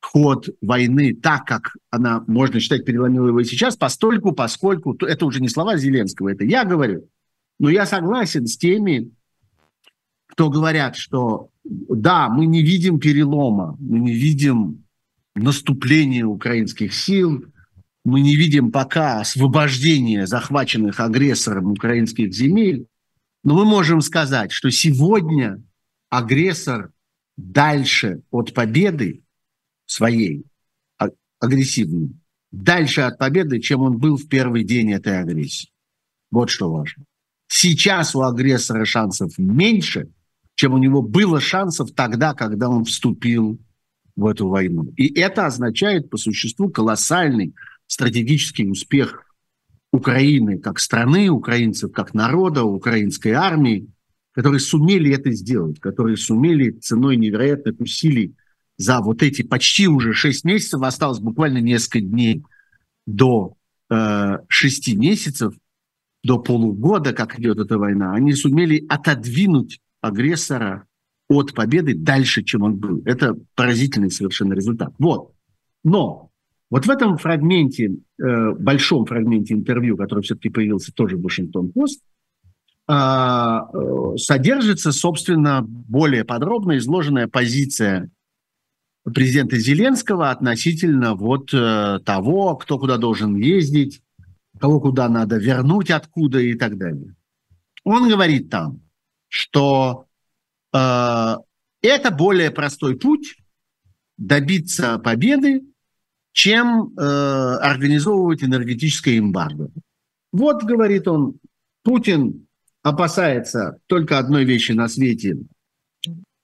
[0.00, 5.40] ход войны так, как она, можно считать, переломила его и сейчас, постольку, поскольку, это уже
[5.40, 7.08] не слова Зеленского, это я говорю,
[7.58, 9.10] но я согласен с теми,
[10.28, 14.84] кто говорят, что да, мы не видим перелома, мы не видим
[15.34, 17.44] наступления украинских сил,
[18.04, 22.86] мы не видим пока освобождения захваченных агрессором украинских земель,
[23.42, 25.62] но мы можем сказать, что сегодня
[26.08, 26.92] агрессор
[27.36, 29.22] дальше от победы,
[29.86, 30.44] своей,
[30.98, 31.08] а,
[31.40, 32.10] агрессивной,
[32.50, 35.70] дальше от победы, чем он был в первый день этой агрессии.
[36.30, 37.04] Вот что важно.
[37.48, 40.08] Сейчас у агрессора шансов меньше,
[40.56, 43.58] чем у него было шансов тогда, когда он вступил
[44.16, 44.92] в эту войну.
[44.96, 47.54] И это означает по существу колоссальный
[47.86, 49.22] стратегический успех
[49.92, 53.88] Украины как страны, украинцев как народа, украинской армии,
[54.32, 58.34] которые сумели это сделать, которые сумели ценой невероятных усилий
[58.78, 62.42] за вот эти почти уже 6 месяцев, осталось буквально несколько дней
[63.06, 63.56] до
[63.90, 65.54] э, 6 месяцев,
[66.22, 70.86] до полугода, как идет эта война, они сумели отодвинуть агрессора
[71.28, 73.02] от победы дальше, чем он был.
[73.04, 74.92] Это поразительный совершенно результат.
[74.98, 75.32] Вот.
[75.84, 76.30] Но
[76.70, 82.00] вот в этом фрагменте, э, большом фрагменте интервью, который все-таки появился тоже в Вашингтон-Пост,
[82.88, 88.10] э, э, содержится, собственно, более подробно изложенная позиция
[89.14, 94.02] президента Зеленского относительно вот э, того, кто куда должен ездить,
[94.58, 97.14] кого куда надо вернуть, откуда и так далее.
[97.84, 98.80] Он говорит там,
[99.28, 100.06] что
[100.72, 101.36] э,
[101.82, 103.36] это более простой путь
[104.18, 105.62] добиться победы,
[106.32, 109.70] чем э, организовывать энергетическое эмбарго.
[110.32, 111.38] Вот, говорит он,
[111.82, 112.46] Путин
[112.82, 115.38] опасается только одной вещи на свете–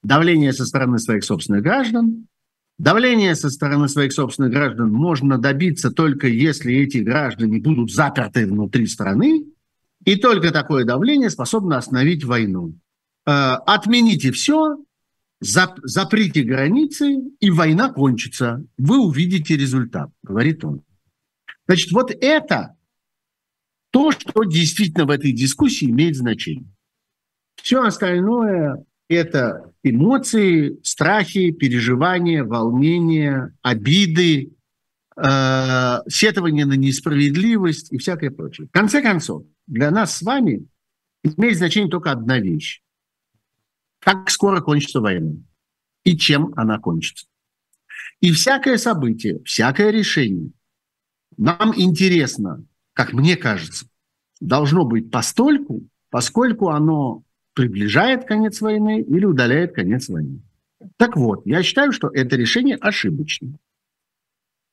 [0.02, 2.26] давления со стороны своих собственных граждан.
[2.78, 8.86] Давление со стороны своих собственных граждан можно добиться только если эти граждане будут заперты внутри
[8.86, 9.46] страны,
[10.04, 12.74] и только такое давление способно остановить войну.
[13.24, 14.78] Э, отмените все,
[15.40, 18.64] заприте границы, и война кончится.
[18.78, 20.82] Вы увидите результат, говорит он.
[21.66, 22.76] Значит, вот это
[23.90, 26.72] то, что действительно в этой дискуссии имеет значение.
[27.56, 34.52] Все остальное– это эмоции, страхи, переживания, волнения, обиды,
[35.16, 38.68] э, сетование на несправедливость и всякое прочее.
[38.68, 40.66] В конце концов, для нас с вами
[41.22, 42.82] имеет значение только одна вещь.
[44.00, 45.34] Как скоро кончится война
[46.04, 47.26] и чем она кончится.
[48.20, 50.50] И всякое событие, всякое решение
[51.36, 53.86] нам интересно, как мне кажется,
[54.40, 57.22] должно быть постольку, поскольку оно
[57.55, 60.40] приближает конец войны или удаляет конец войны.
[60.96, 63.59] Так вот, я считаю, что это решение ошибочное.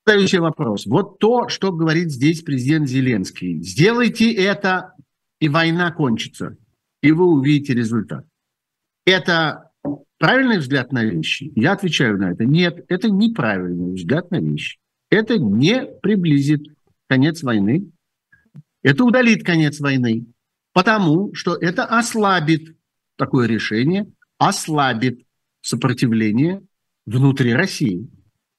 [0.08, 0.86] Следующий вопрос.
[0.86, 3.62] Вот то, что говорит здесь президент Зеленский.
[3.62, 4.94] Сделайте это,
[5.40, 6.58] и война кончится,
[7.04, 8.26] и вы увидите результат.
[9.06, 9.72] Это
[10.18, 11.52] правильный взгляд на вещи?
[11.56, 12.46] Я отвечаю на это.
[12.46, 14.80] Нет, это неправильный взгляд на вещи.
[15.12, 16.64] Это не приблизит
[17.08, 17.92] конец войны.
[18.82, 20.26] Это удалит конец войны.
[20.74, 22.76] Потому что это ослабит
[23.16, 24.08] такое решение,
[24.38, 25.26] ослабит
[25.62, 26.62] сопротивление
[27.06, 28.08] внутри России.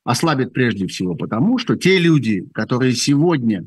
[0.04, 3.66] Ослабит прежде всего потому, что те люди, которые сегодня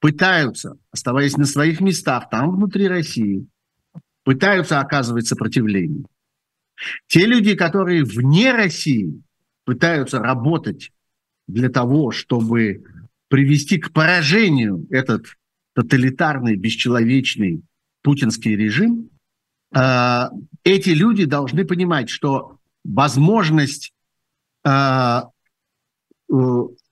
[0.00, 3.46] пытаются, оставаясь на своих местах там внутри России,
[4.24, 6.04] пытаются оказывать сопротивление.
[7.06, 9.22] Те люди, которые вне России
[9.64, 10.90] пытаются работать
[11.46, 12.84] для того, чтобы
[13.28, 15.26] привести к поражению этот
[15.74, 17.62] тоталитарный, бесчеловечный
[18.02, 19.10] путинский режим,
[19.74, 20.24] э,
[20.64, 23.92] эти люди должны понимать, что возможность
[24.64, 25.22] э, э,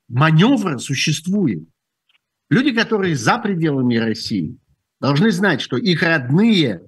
[0.08, 1.64] маневра существует.
[2.48, 4.56] Люди, которые за пределами России,
[5.00, 6.82] должны знать, что их родные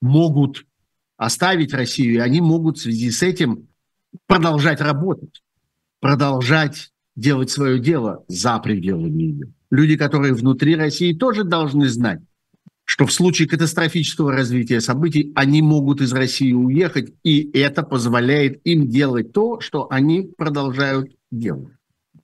[0.00, 0.66] могут
[1.16, 3.68] оставить Россию, и они могут в связи с этим
[4.26, 5.42] продолжать работать,
[6.00, 9.52] продолжать делать свое дело за пределами ее.
[9.72, 12.20] Люди, которые внутри России, тоже должны знать,
[12.84, 18.90] что в случае катастрофического развития событий они могут из России уехать, и это позволяет им
[18.90, 21.72] делать то, что они продолжают делать.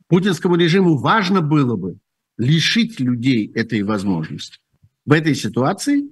[0.09, 1.96] Путинскому режиму важно было бы
[2.36, 4.59] лишить людей этой возможности.
[5.07, 6.05] В этой ситуации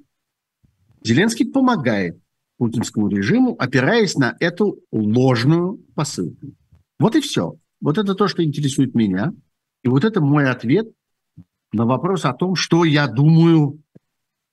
[1.04, 2.18] Зеленский помогает
[2.56, 6.54] путинскому режиму, опираясь на эту ложную посылку.
[6.98, 7.58] Вот и все.
[7.82, 9.34] Вот это то, что интересует меня.
[9.84, 10.90] И вот это мой ответ
[11.76, 13.80] на вопрос о том, что я думаю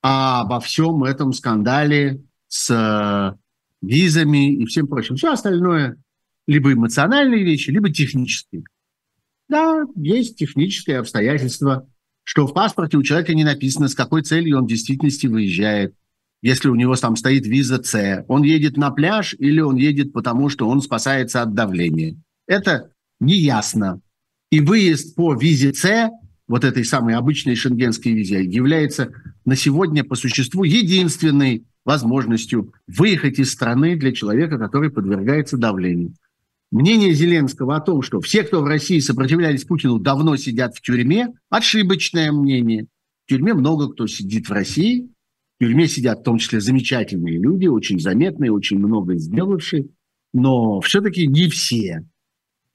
[0.01, 3.38] обо всем этом скандале с э,
[3.82, 5.15] визами и всем прочим.
[5.15, 5.97] Все остальное
[6.45, 8.63] либо эмоциональные вещи, либо технические.
[9.47, 11.88] Да, есть техническое обстоятельство,
[12.24, 15.95] что в паспорте у человека не написано, с какой целью он в действительности выезжает.
[16.41, 20.49] Если у него там стоит виза С, он едет на пляж или он едет потому,
[20.49, 22.17] что он спасается от давления.
[22.47, 24.01] Это неясно.
[24.51, 26.09] И выезд по визе С,
[26.48, 29.14] вот этой самой обычной шенгенской визе, является
[29.46, 36.14] на сегодня по существу единственной возможностью выехать из страны для человека, который подвергается давлению.
[36.72, 41.30] Мнение Зеленского о том, что все, кто в России сопротивлялись Путину, давно сидят в тюрьме,
[41.50, 42.88] ошибочное мнение.
[43.26, 45.08] В тюрьме много кто сидит в России.
[45.60, 49.89] В тюрьме сидят в том числе замечательные люди, очень заметные, очень много сделавшие.
[50.34, 52.08] Но все-таки не все,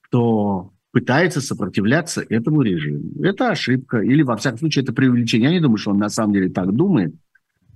[0.03, 3.23] кто пытается сопротивляться этому режиму.
[3.23, 3.99] Это ошибка.
[3.99, 5.51] Или, во всяком случае, это преувеличение.
[5.51, 7.15] Я не думаю, что он на самом деле так думает.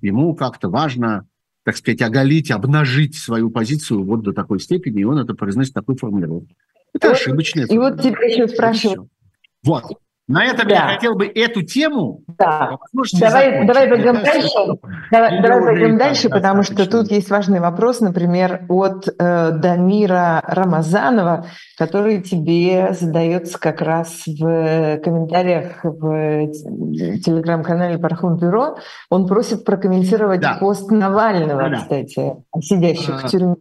[0.01, 1.27] Ему как-то важно
[1.65, 5.97] так сказать, оголить, обнажить свою позицию вот до такой степени, и он это произносит такой
[5.97, 6.57] формулировкой.
[6.93, 9.09] Это вот, ошибочная И вот тебя еще спрашивают.
[9.63, 9.85] Вот.
[10.33, 10.75] На этом да.
[10.75, 12.23] я хотел бы эту тему.
[12.39, 12.79] Да.
[13.21, 14.49] Давай, давай пойдем дальше.
[15.11, 21.47] Давай, давай пойдем дальше, потому что тут есть важный вопрос, например, от э, Дамира Рамазанова,
[21.77, 26.51] который тебе задается как раз в комментариях в
[27.21, 28.77] телеграм-канале Пархун Бюро.
[29.11, 30.57] Он просит прокомментировать да.
[30.59, 31.77] пост Навального, да.
[31.77, 33.57] кстати, сидящих а, в тюрьме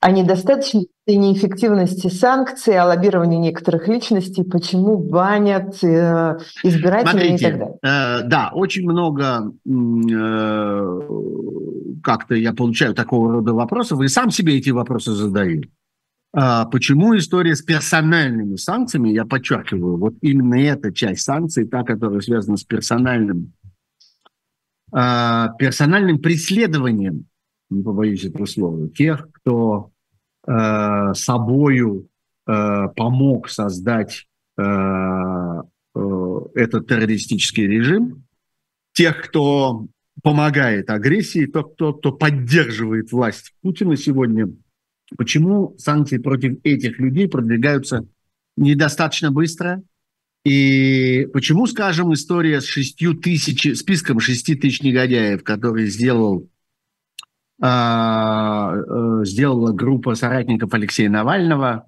[0.00, 7.58] о недостаточности неэффективности санкций, о лоббировании некоторых личностей, почему банят э, избирателей Смотрите, и так
[7.58, 7.78] далее.
[7.82, 11.00] Э, да, очень много э,
[12.02, 15.62] как-то я получаю такого рода вопросов, и сам себе эти вопросы задаю.
[16.36, 22.20] Э, почему история с персональными санкциями, я подчеркиваю, вот именно эта часть санкций, та, которая
[22.20, 23.52] связана с персональным
[25.58, 27.26] персональным преследованием,
[27.70, 29.90] не побоюсь этого слова, тех, кто
[30.46, 32.08] э, собою
[32.46, 38.24] э, помог создать э, э, этот террористический режим,
[38.92, 39.86] тех, кто
[40.22, 44.48] помогает агрессии, тот, кто, кто поддерживает власть Путина сегодня.
[45.16, 48.06] Почему санкции против этих людей продвигаются
[48.56, 49.82] недостаточно быстро?
[50.44, 56.48] И почему, скажем, история с шестью тысяч, списком шести тысяч негодяев, который сделал
[57.58, 61.86] сделала группа соратников Алексея Навального,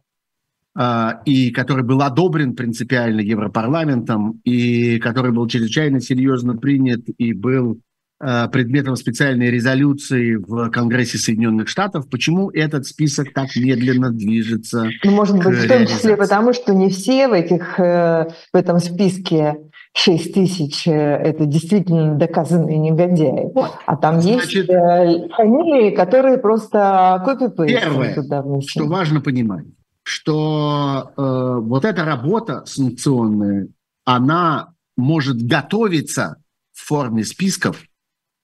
[0.80, 7.80] а, и который был одобрен принципиально Европарламентом, и который был чрезвычайно серьезно принят и был
[8.20, 12.08] а, предметом специальной резолюции в Конгрессе Соединенных Штатов.
[12.08, 14.88] Почему этот список так медленно движется?
[15.02, 18.78] Ну, может быть, в том числе потому, что не все в, этих, э, в этом
[18.78, 19.56] списке
[19.99, 23.53] 6 тысяч э,– это действительно доказанные негодяи.
[23.86, 29.64] А там Значит, есть э, фамилии, которые просто копи Первое, туда что важно понимать,
[30.05, 33.68] что э, вот эта работа санкционная,
[34.05, 36.36] она может готовиться
[36.72, 37.82] в форме списков,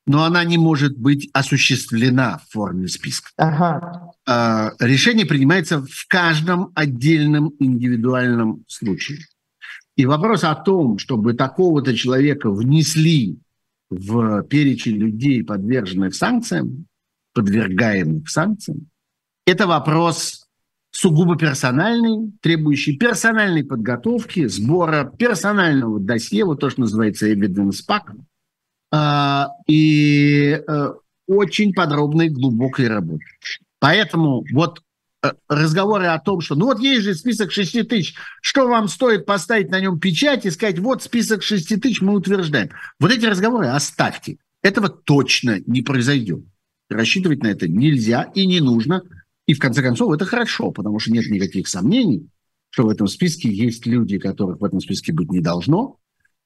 [0.06, 3.30] но она не может быть осуществлена в форме списка.
[3.36, 4.12] Ага.
[4.28, 9.20] Э, решение принимается в каждом отдельном индивидуальном случае.
[9.96, 13.38] И вопрос о том, чтобы такого-то человека внесли
[13.90, 16.86] в перечень людей, подверженных санкциям,
[17.32, 18.88] подвергаемых санкциям,
[19.46, 20.46] это вопрос
[20.90, 28.14] сугубо персональный, требующий персональной подготовки, сбора персонального досье, вот то, что называется evidence pack,
[28.92, 30.94] а, и э,
[31.26, 33.24] очень подробной, глубокой работы.
[33.80, 34.82] Поэтому вот
[35.48, 39.70] разговоры о том, что ну вот есть же список 6 тысяч, что вам стоит поставить
[39.70, 42.70] на нем печать и сказать, вот список 6 тысяч мы утверждаем.
[42.98, 44.38] Вот эти разговоры оставьте.
[44.62, 46.44] Этого точно не произойдет.
[46.88, 49.02] Рассчитывать на это нельзя и не нужно.
[49.46, 52.28] И в конце концов это хорошо, потому что нет никаких сомнений,
[52.70, 55.98] что в этом списке есть люди, которых в этом списке быть не должно.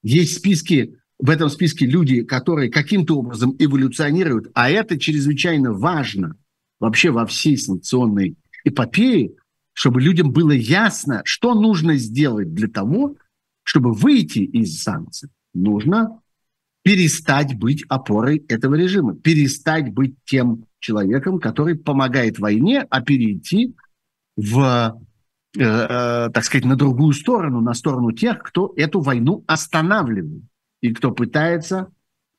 [0.03, 6.37] Есть списки, в этом списке люди, которые каким-то образом эволюционируют, а это чрезвычайно важно
[6.81, 9.37] вообще во всей санкционной эпопеи,
[9.73, 13.17] чтобы людям было ясно, что нужно сделать для того,
[13.63, 15.31] чтобы выйти из санкций.
[15.55, 16.21] Нужно
[16.83, 23.75] перестать быть опорой этого режима, перестать быть тем человеком, который помогает войне, а перейти
[24.37, 24.99] в,
[25.57, 30.45] э, э, так сказать, на другую сторону, на сторону тех, кто эту войну останавливает
[30.81, 31.89] и кто пытается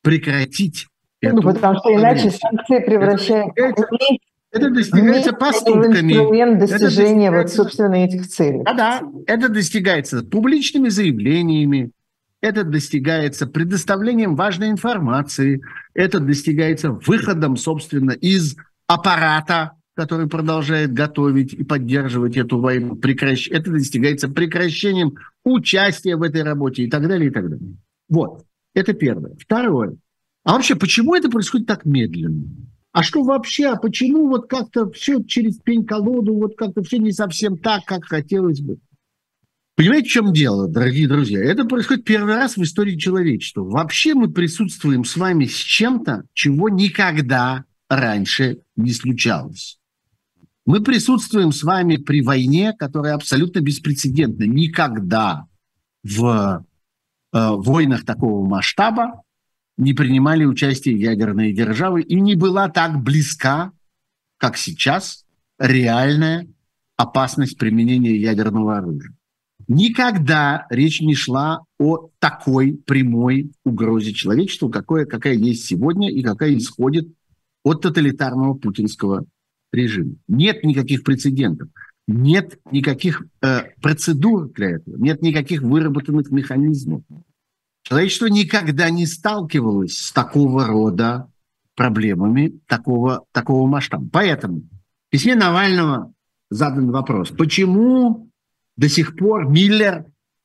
[0.02, 0.88] прекратить
[1.22, 3.90] ну, эту потому что иначе санкции превращаются в
[4.52, 6.12] это достигается поступками.
[6.12, 8.62] Инструмент достижения это вот, собственно, этих целей.
[8.64, 9.02] Да, да.
[9.26, 11.92] Это достигается публичными заявлениями,
[12.40, 15.60] это достигается предоставлением важной информации,
[15.94, 22.96] это достигается выходом, собственно, из аппарата, который продолжает готовить и поддерживать эту войну.
[22.96, 23.48] Прекращ...
[23.50, 27.76] Это достигается прекращением участия в этой работе и так далее, и так далее.
[28.08, 28.44] Вот.
[28.74, 29.32] Это первое.
[29.38, 29.96] Второе.
[30.42, 32.46] А вообще, почему это происходит так медленно?
[32.92, 37.56] А что вообще, а почему вот как-то все через пень-колоду, вот как-то все не совсем
[37.56, 38.78] так, как хотелось бы?
[39.76, 41.42] Понимаете, в чем дело, дорогие друзья?
[41.42, 43.62] Это происходит первый раз в истории человечества.
[43.62, 49.78] Вообще мы присутствуем с вами с чем-то, чего никогда раньше не случалось.
[50.66, 54.44] Мы присутствуем с вами при войне, которая абсолютно беспрецедентна.
[54.44, 55.46] Никогда
[56.02, 56.64] в
[57.32, 59.22] э, войнах такого масштаба
[59.80, 63.72] не принимали участие ядерные державы и не была так близка,
[64.36, 65.24] как сейчас,
[65.58, 66.46] реальная
[66.96, 69.14] опасность применения ядерного оружия.
[69.68, 76.56] Никогда речь не шла о такой прямой угрозе человечеству, какое, какая есть сегодня и какая
[76.56, 77.08] исходит
[77.64, 79.24] от тоталитарного путинского
[79.72, 80.16] режима.
[80.28, 81.68] Нет никаких прецедентов,
[82.06, 87.02] нет никаких э, процедур для этого, нет никаких выработанных механизмов.
[87.90, 91.28] Человечество никогда не сталкивалось с такого рода
[91.74, 94.08] проблемами, такого, такого масштаба.
[94.12, 96.12] Поэтому в письме Навального
[96.50, 98.30] задан вопрос, почему
[98.76, 100.04] до сих пор Миллер,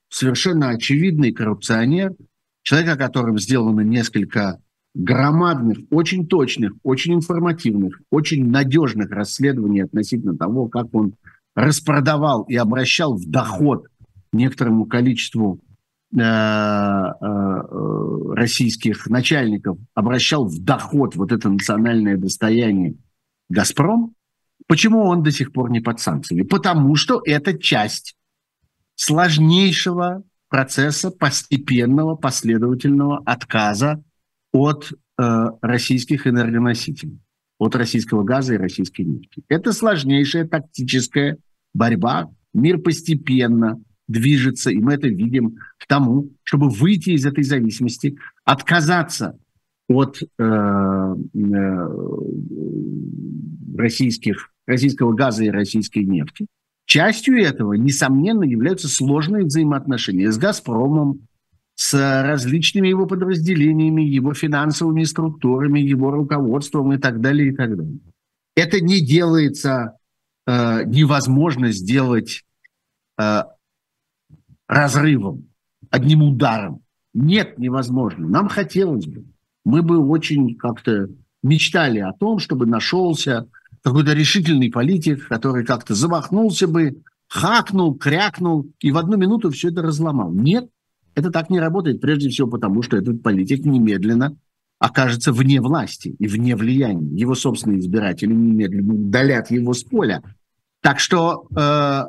[0.10, 2.16] совершенно очевидный коррупционер,
[2.64, 4.60] человек, о котором сделано несколько
[4.96, 11.14] громадных, очень точных, очень информативных, очень надежных расследований относительно того, как он
[11.54, 13.86] распродавал и обращал в доход
[14.34, 15.60] некоторому количеству
[18.36, 22.96] российских начальников обращал в доход вот это национальное достояние
[23.50, 24.14] «Газпром»,
[24.68, 26.44] почему он до сих пор не под санкциями?
[26.44, 28.16] Потому что это часть
[28.96, 34.04] сложнейшего процесса постепенного, последовательного отказа
[34.54, 37.20] от э, российских энергоносителей,
[37.60, 39.44] от российского газа и российской нефти.
[39.50, 41.38] Это сложнейшая тактическая
[41.74, 42.30] борьба.
[42.54, 49.38] Мир постепенно движется, и мы это видим, к тому, чтобы выйти из этой зависимости, отказаться
[49.88, 51.88] от э, э,
[53.78, 56.48] российских, российского газа и российской нефти.
[56.86, 61.28] Частью этого, несомненно, являются сложные взаимоотношения с «Газпромом»,
[61.76, 61.94] с
[62.24, 68.00] различными его подразделениями, его финансовыми структурами, его руководством и так далее, и так далее.
[68.56, 69.98] Это не делается,
[70.48, 72.46] э, невозможно сделать
[73.20, 73.44] э,
[74.68, 75.48] разрывом,
[75.90, 76.82] одним ударом.
[77.14, 78.28] Нет, невозможно.
[78.28, 79.26] Нам хотелось бы.
[79.64, 81.10] Мы бы очень как-то
[81.42, 83.48] мечтали о том, чтобы нашелся
[83.82, 89.82] какой-то решительный политик, который как-то замахнулся бы, хакнул, крякнул и в одну минуту все это
[89.82, 90.32] разломал.
[90.32, 90.70] Нет,
[91.14, 94.36] это так не работает, прежде всего потому, что этот политик немедленно
[94.80, 97.18] окажется вне власти и вне влияния.
[97.18, 100.22] Его собственные избиратели немедленно удалят его с поля.
[100.82, 102.04] Так что э,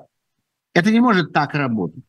[0.75, 2.05] это не может так работать.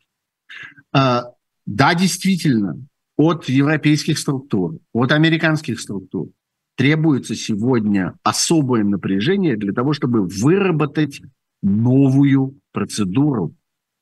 [0.98, 1.22] Э,
[1.66, 2.80] да, действительно,
[3.18, 6.30] от европейских структур, от американских структур
[6.76, 11.22] требуется сегодня особое напряжение для того, чтобы выработать
[11.62, 13.54] новую процедуру.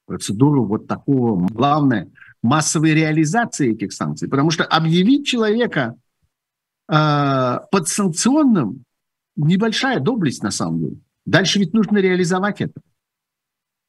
[0.05, 2.11] Процедуру вот такого, главное–
[2.43, 4.29] массовой реализации этих санкций.
[4.29, 5.95] Потому что объявить человека
[6.87, 8.83] э, подсанкционным
[9.35, 10.97] небольшая доблесть на самом деле.
[11.25, 12.79] Дальше ведь нужно реализовать это.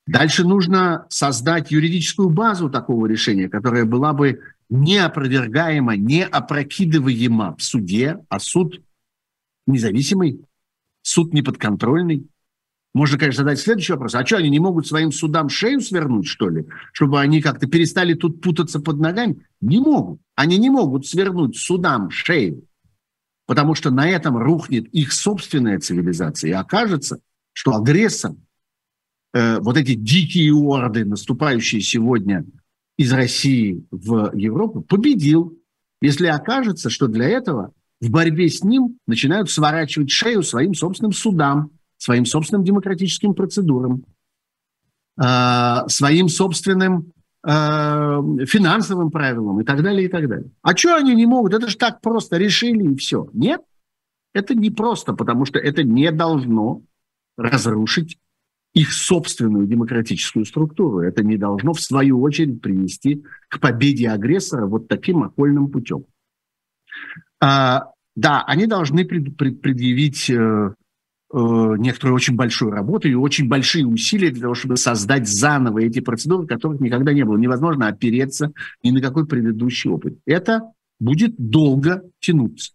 [0.07, 8.39] Дальше нужно создать юридическую базу такого решения, которая была бы неопровергаема, неопрокидываема в суде, а
[8.39, 8.81] суд
[9.67, 10.45] независимый,
[11.03, 12.29] суд неподконтрольный.
[12.95, 14.15] Можно, конечно, задать следующий вопрос.
[14.15, 16.67] А что, они не могут своим судам шею свернуть, что ли?
[16.93, 19.45] Чтобы они как-то перестали тут путаться под ногами?
[19.61, 20.21] Не могут.
[20.35, 22.65] Они не могут свернуть судам шею.
[23.47, 26.51] Потому что на этом рухнет их собственная цивилизация.
[26.51, 27.19] И окажется,
[27.53, 28.33] что агрессор,
[29.37, 32.45] э, вот эти дикие орды, наступающие сегодня
[32.97, 35.59] из России в Европу, победил.
[36.01, 41.71] Если окажется, что для этого в борьбе с ним начинают сворачивать шею своим собственным судам,
[41.99, 44.05] своим собственным демократическим процедурам,
[45.19, 47.13] а, своим собственным
[47.43, 50.51] а, финансовым правилам и так далее, и так далее.
[50.63, 51.55] А что они не могут?
[51.55, 53.29] Это же так просто решили и все.
[53.33, 53.63] Нет,
[54.35, 56.83] это не просто, потому что это не должно
[57.39, 58.19] разрушить
[58.77, 61.01] их собственную демократическую структуру.
[61.01, 66.05] Это не должно, в свою очередь, привести к победе агрессора вот таким окольным путем.
[67.41, 70.75] А, да, они должны пред, пред, предъявить э,
[71.33, 75.99] Э, некоторую очень большую работу и очень большие усилия для того, чтобы создать заново эти
[75.99, 77.37] процедуры, которых никогда не было.
[77.37, 78.53] Невозможно опереться
[78.85, 80.19] ни на какой предыдущий опыт.
[80.25, 82.73] Это будет долго тянуться.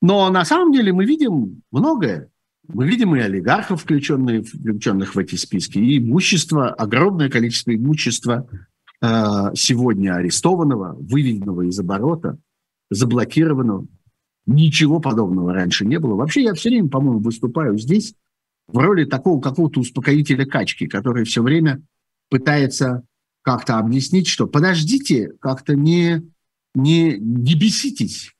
[0.00, 2.30] Но на самом деле мы видим многое.
[2.68, 8.46] Мы видим и олигархов, включенных, включенных в эти списки, и имущество, огромное количество имущества
[9.00, 9.06] э,
[9.54, 12.38] сегодня арестованного, выведенного из оборота,
[12.90, 13.86] заблокированного.
[14.44, 16.14] Ничего подобного раньше не было.
[16.14, 18.14] Вообще я все время, по-моему, выступаю здесь
[18.66, 21.82] в роли такого какого-то успокоителя качки, который все время
[22.28, 23.02] пытается
[23.42, 26.22] как-то объяснить, что подождите, как-то не,
[26.74, 28.34] не, не беситесь.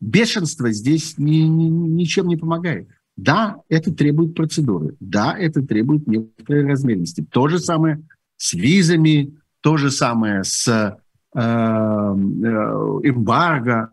[0.00, 2.88] Бешенство здесь ни, ни, ничем не помогает.
[3.18, 4.94] Да, это требует процедуры.
[5.00, 7.26] Да, это требует некоторой размеренности.
[7.28, 8.00] То же самое
[8.36, 10.96] с визами, то же самое с э,
[11.34, 13.90] э, эмбарго,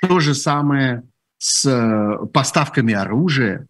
[0.00, 1.02] то же самое
[1.38, 3.66] с э, поставками оружия.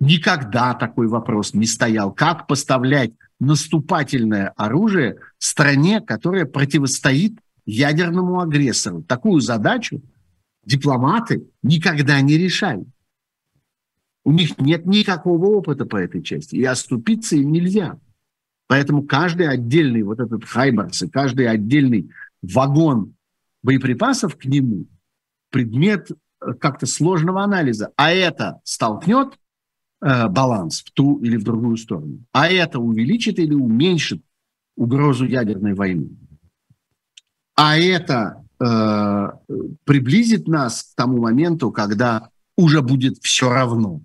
[0.00, 2.10] Никогда такой вопрос не стоял.
[2.10, 9.04] Как поставлять наступательное оружие стране, которая противостоит ядерному агрессору?
[9.04, 10.02] Такую задачу
[10.64, 12.84] дипломаты никогда не решали.
[14.24, 17.98] У них нет никакого опыта по этой части, и оступиться им нельзя.
[18.68, 22.10] Поэтому каждый отдельный вот этот хайбарс и каждый отдельный
[22.40, 23.14] вагон
[23.62, 24.86] боеприпасов к нему
[25.50, 27.92] предмет э, как-то сложного анализа.
[27.96, 29.38] А это столкнет
[30.00, 32.24] э, баланс в ту или в другую сторону.
[32.32, 34.22] А это увеличит или уменьшит
[34.76, 36.10] угрозу ядерной войны.
[37.54, 39.28] А это э,
[39.84, 44.00] приблизит нас к тому моменту, когда уже будет все равно.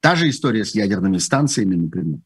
[0.00, 2.20] Та же история с ядерными станциями, например.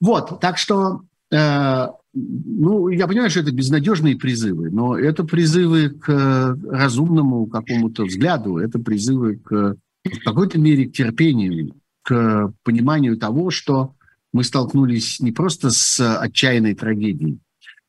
[0.00, 6.56] Вот, так что э, ну, я понимаю, что это безнадежные призывы, но это призывы к
[6.70, 13.94] разумному какому-то взгляду, это призывы к в какой-то мере к терпению, к пониманию того, что
[14.32, 17.38] мы столкнулись не просто с отчаянной трагедией,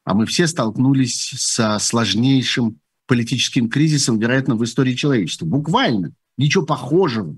[0.06, 5.46] а мы все столкнулись со сложнейшим политическим кризисом, вероятно, в истории человечества.
[5.46, 6.14] Буквально.
[6.38, 7.38] Ничего похожего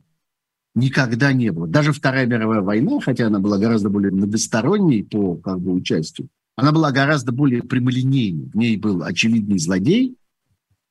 [0.77, 1.67] никогда не было.
[1.67, 6.71] Даже Вторая мировая война, хотя она была гораздо более многосторонней по как бы, участию, она
[6.71, 8.45] была гораздо более прямолинейной.
[8.45, 10.15] В ней был очевидный злодей,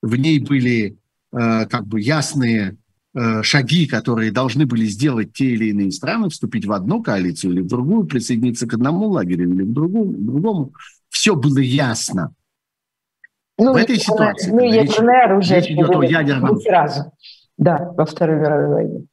[0.02, 0.98] в ней были
[1.32, 2.76] э, как бы ясные
[3.14, 7.60] э, шаги, которые должны были сделать те или иные страны, вступить в одну коалицию или
[7.60, 10.12] в другую, присоединиться к одному лагерю или к другому.
[10.12, 10.72] К другому.
[11.10, 12.34] Все было ясно.
[13.58, 16.60] Ну, в этой ситуации, ну, ядерное оружие речь идет о ядерном...
[16.60, 17.12] сразу,
[17.56, 19.06] да, во Второй мировой войне.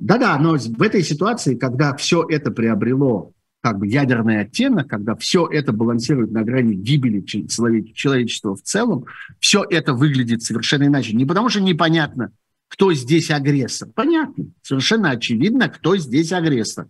[0.00, 5.46] Да-да, но в этой ситуации, когда все это приобрело как бы ядерный оттенок, когда все
[5.46, 9.04] это балансирует на грани гибели человечества в целом,
[9.38, 11.14] все это выглядит совершенно иначе.
[11.14, 12.32] Не потому что непонятно,
[12.68, 13.88] кто здесь агрессор.
[13.94, 16.88] Понятно, совершенно очевидно, кто здесь агрессор.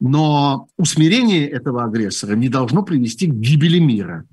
[0.00, 4.26] Но усмирение этого агрессора не должно привести к гибели мира.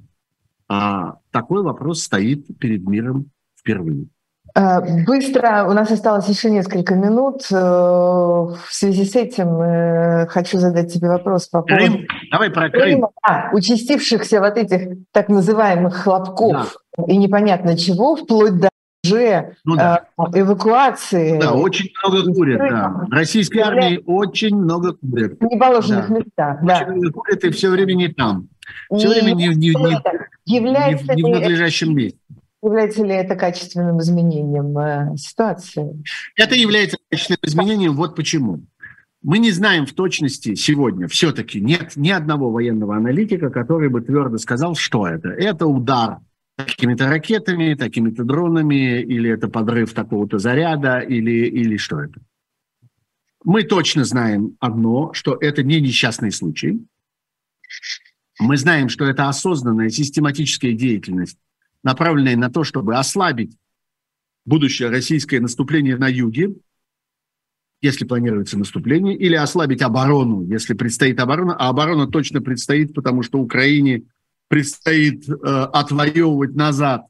[0.68, 4.08] А такой вопрос стоит перед миром впервые.
[4.54, 7.44] Э, быстро, у нас осталось еще несколько минут.
[7.52, 11.86] Э, в связи с этим э, хочу задать тебе вопрос по поводу...
[11.86, 12.08] Крым.
[12.32, 13.08] Давай про Крым.
[13.26, 17.04] Да, участившихся вот этих так называемых хлопков да.
[17.08, 18.70] и непонятно чего, вплоть до
[19.04, 20.06] уже ну, да.
[20.34, 21.40] эвакуации.
[21.40, 23.08] Да, очень много курят, да.
[23.10, 25.40] Российской армии очень много курят.
[25.40, 26.14] В неположенных да.
[26.14, 26.76] местах, да.
[26.76, 28.48] Очень много курят и все время не там.
[28.96, 29.98] Все и время не, не, не,
[30.46, 32.20] является не, не в надлежащем месте.
[32.64, 36.04] Является ли это качественным изменением э, ситуации?
[36.36, 37.96] Это является качественным изменением.
[37.96, 38.62] Вот почему.
[39.24, 44.38] Мы не знаем в точности сегодня, все-таки нет ни одного военного аналитика, который бы твердо
[44.38, 45.30] сказал, что это.
[45.30, 46.20] Это удар
[46.58, 52.20] такими-то ракетами, такими-то дронами, или это подрыв такого-то заряда, или, или что это.
[53.44, 56.86] Мы точно знаем одно, что это не несчастный случай.
[58.40, 61.38] Мы знаем, что это осознанная систематическая деятельность
[61.84, 63.58] направленные на то, чтобы ослабить
[64.46, 66.56] будущее российское наступление на юге,
[67.82, 71.56] если планируется наступление, или ослабить оборону, если предстоит оборона.
[71.56, 74.04] А оборона точно предстоит, потому что Украине
[74.48, 77.08] предстоит э, отвоевывать назад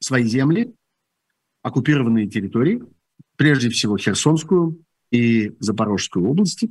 [0.00, 0.72] свои земли,
[1.62, 2.82] оккупированные территории,
[3.36, 4.80] прежде всего Херсонскую
[5.10, 6.70] и Запорожскую области.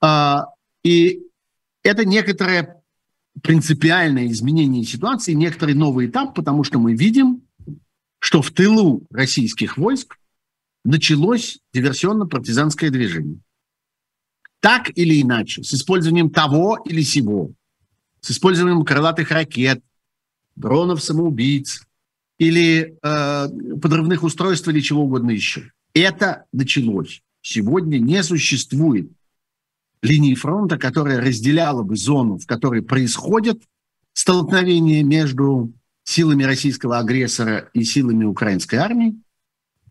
[0.00, 0.46] А,
[0.82, 1.22] и
[1.82, 2.82] это некоторая
[3.42, 7.42] принципиальное изменение ситуации, некоторый новый этап, потому что мы видим,
[8.18, 10.18] что в тылу российских войск
[10.84, 13.40] началось диверсионно-партизанское движение.
[14.60, 17.52] Так или иначе, с использованием того или сего,
[18.20, 19.82] с использованием крылатых ракет,
[20.56, 21.82] дронов-самоубийц
[22.38, 23.48] или э,
[23.82, 25.70] подрывных устройств или чего угодно еще.
[25.92, 27.22] Это началось.
[27.42, 29.10] Сегодня не существует
[30.04, 33.62] линии фронта, которая разделяла бы зону, в которой происходит
[34.12, 35.72] столкновение между
[36.04, 39.16] силами российского агрессора и силами украинской армии,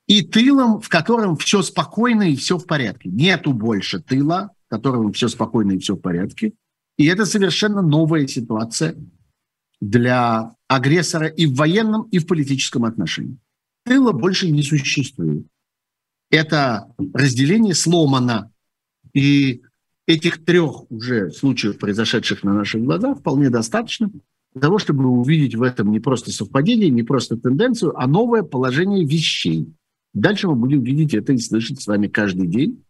[0.08, 3.10] и тылом, в котором все спокойно и все в порядке.
[3.10, 6.54] Нету больше тыла, в котором все спокойно и все в порядке.
[6.98, 8.96] И это совершенно новая ситуация
[9.82, 13.38] для агрессора и в военном, и в политическом отношении.
[13.86, 15.46] Тыла больше не существует.
[16.30, 18.52] Это разделение сломано.
[19.14, 19.62] И
[20.06, 24.10] этих трех уже случаев, произошедших на наших глазах, вполне достаточно
[24.54, 29.06] для того, чтобы увидеть в этом не просто совпадение, не просто тенденцию, а новое положение
[29.06, 29.74] вещей.
[30.14, 32.84] Дальше мы будем видеть это и слышать с вами каждый день.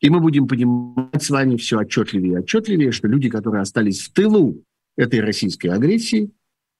[0.00, 4.12] И мы будем понимать с вами все отчетливее и отчетливее, что люди, которые остались в
[4.12, 4.62] тылу
[4.96, 6.30] этой российской агрессии,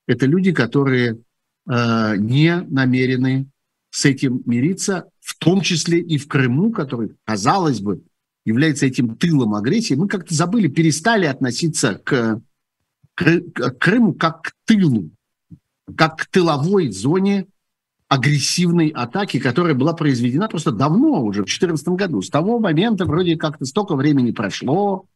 [0.07, 1.19] это люди, которые
[1.67, 3.47] э, не намерены
[3.91, 8.03] с этим мириться, в том числе и в Крыму, который, казалось бы,
[8.45, 12.41] является этим тылом агрессии, мы как-то забыли, перестали относиться к,
[13.15, 15.11] к, к Крыму как к тылу,
[15.97, 17.47] как к тыловой зоне
[18.09, 22.23] агрессивной атаки, которая была произведена просто давно, уже в 2014 году.
[22.23, 25.07] С того момента вроде как-то столько времени прошло,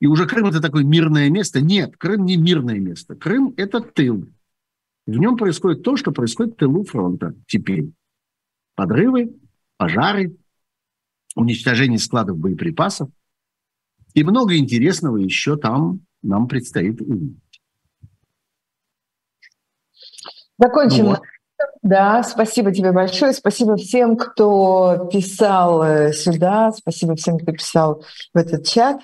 [0.00, 1.60] и уже Крым это такое мирное место.
[1.60, 3.14] Нет, Крым не мирное место.
[3.14, 4.26] Крым это тыл.
[5.06, 7.90] В нем происходит то, что происходит в тылу фронта теперь.
[8.74, 9.34] Подрывы,
[9.76, 10.36] пожары,
[11.34, 13.08] уничтожение складов боеприпасов.
[14.14, 17.38] И много интересного еще там нам предстоит увидеть.
[20.58, 21.06] Закончим.
[21.06, 21.22] Вот.
[21.82, 23.32] Да, спасибо тебе большое.
[23.32, 26.72] Спасибо всем, кто писал э, сюда.
[26.72, 29.00] Спасибо всем, кто писал в этот чат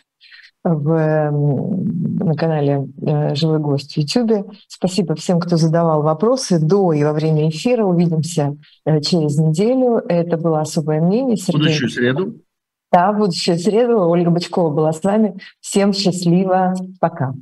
[0.62, 4.52] в, на канале э, «Живой гость» в YouTube.
[4.68, 7.84] Спасибо всем, кто задавал вопросы до и во время эфира.
[7.84, 10.02] Увидимся э, через неделю.
[10.08, 11.36] Это было «Особое мнение».
[11.36, 11.62] Сергей.
[11.62, 12.34] Будущую среду.
[12.92, 14.00] Да, будущую среду.
[14.08, 15.38] Ольга Бычкова была с вами.
[15.60, 16.74] Всем счастливо.
[17.00, 17.34] Пока.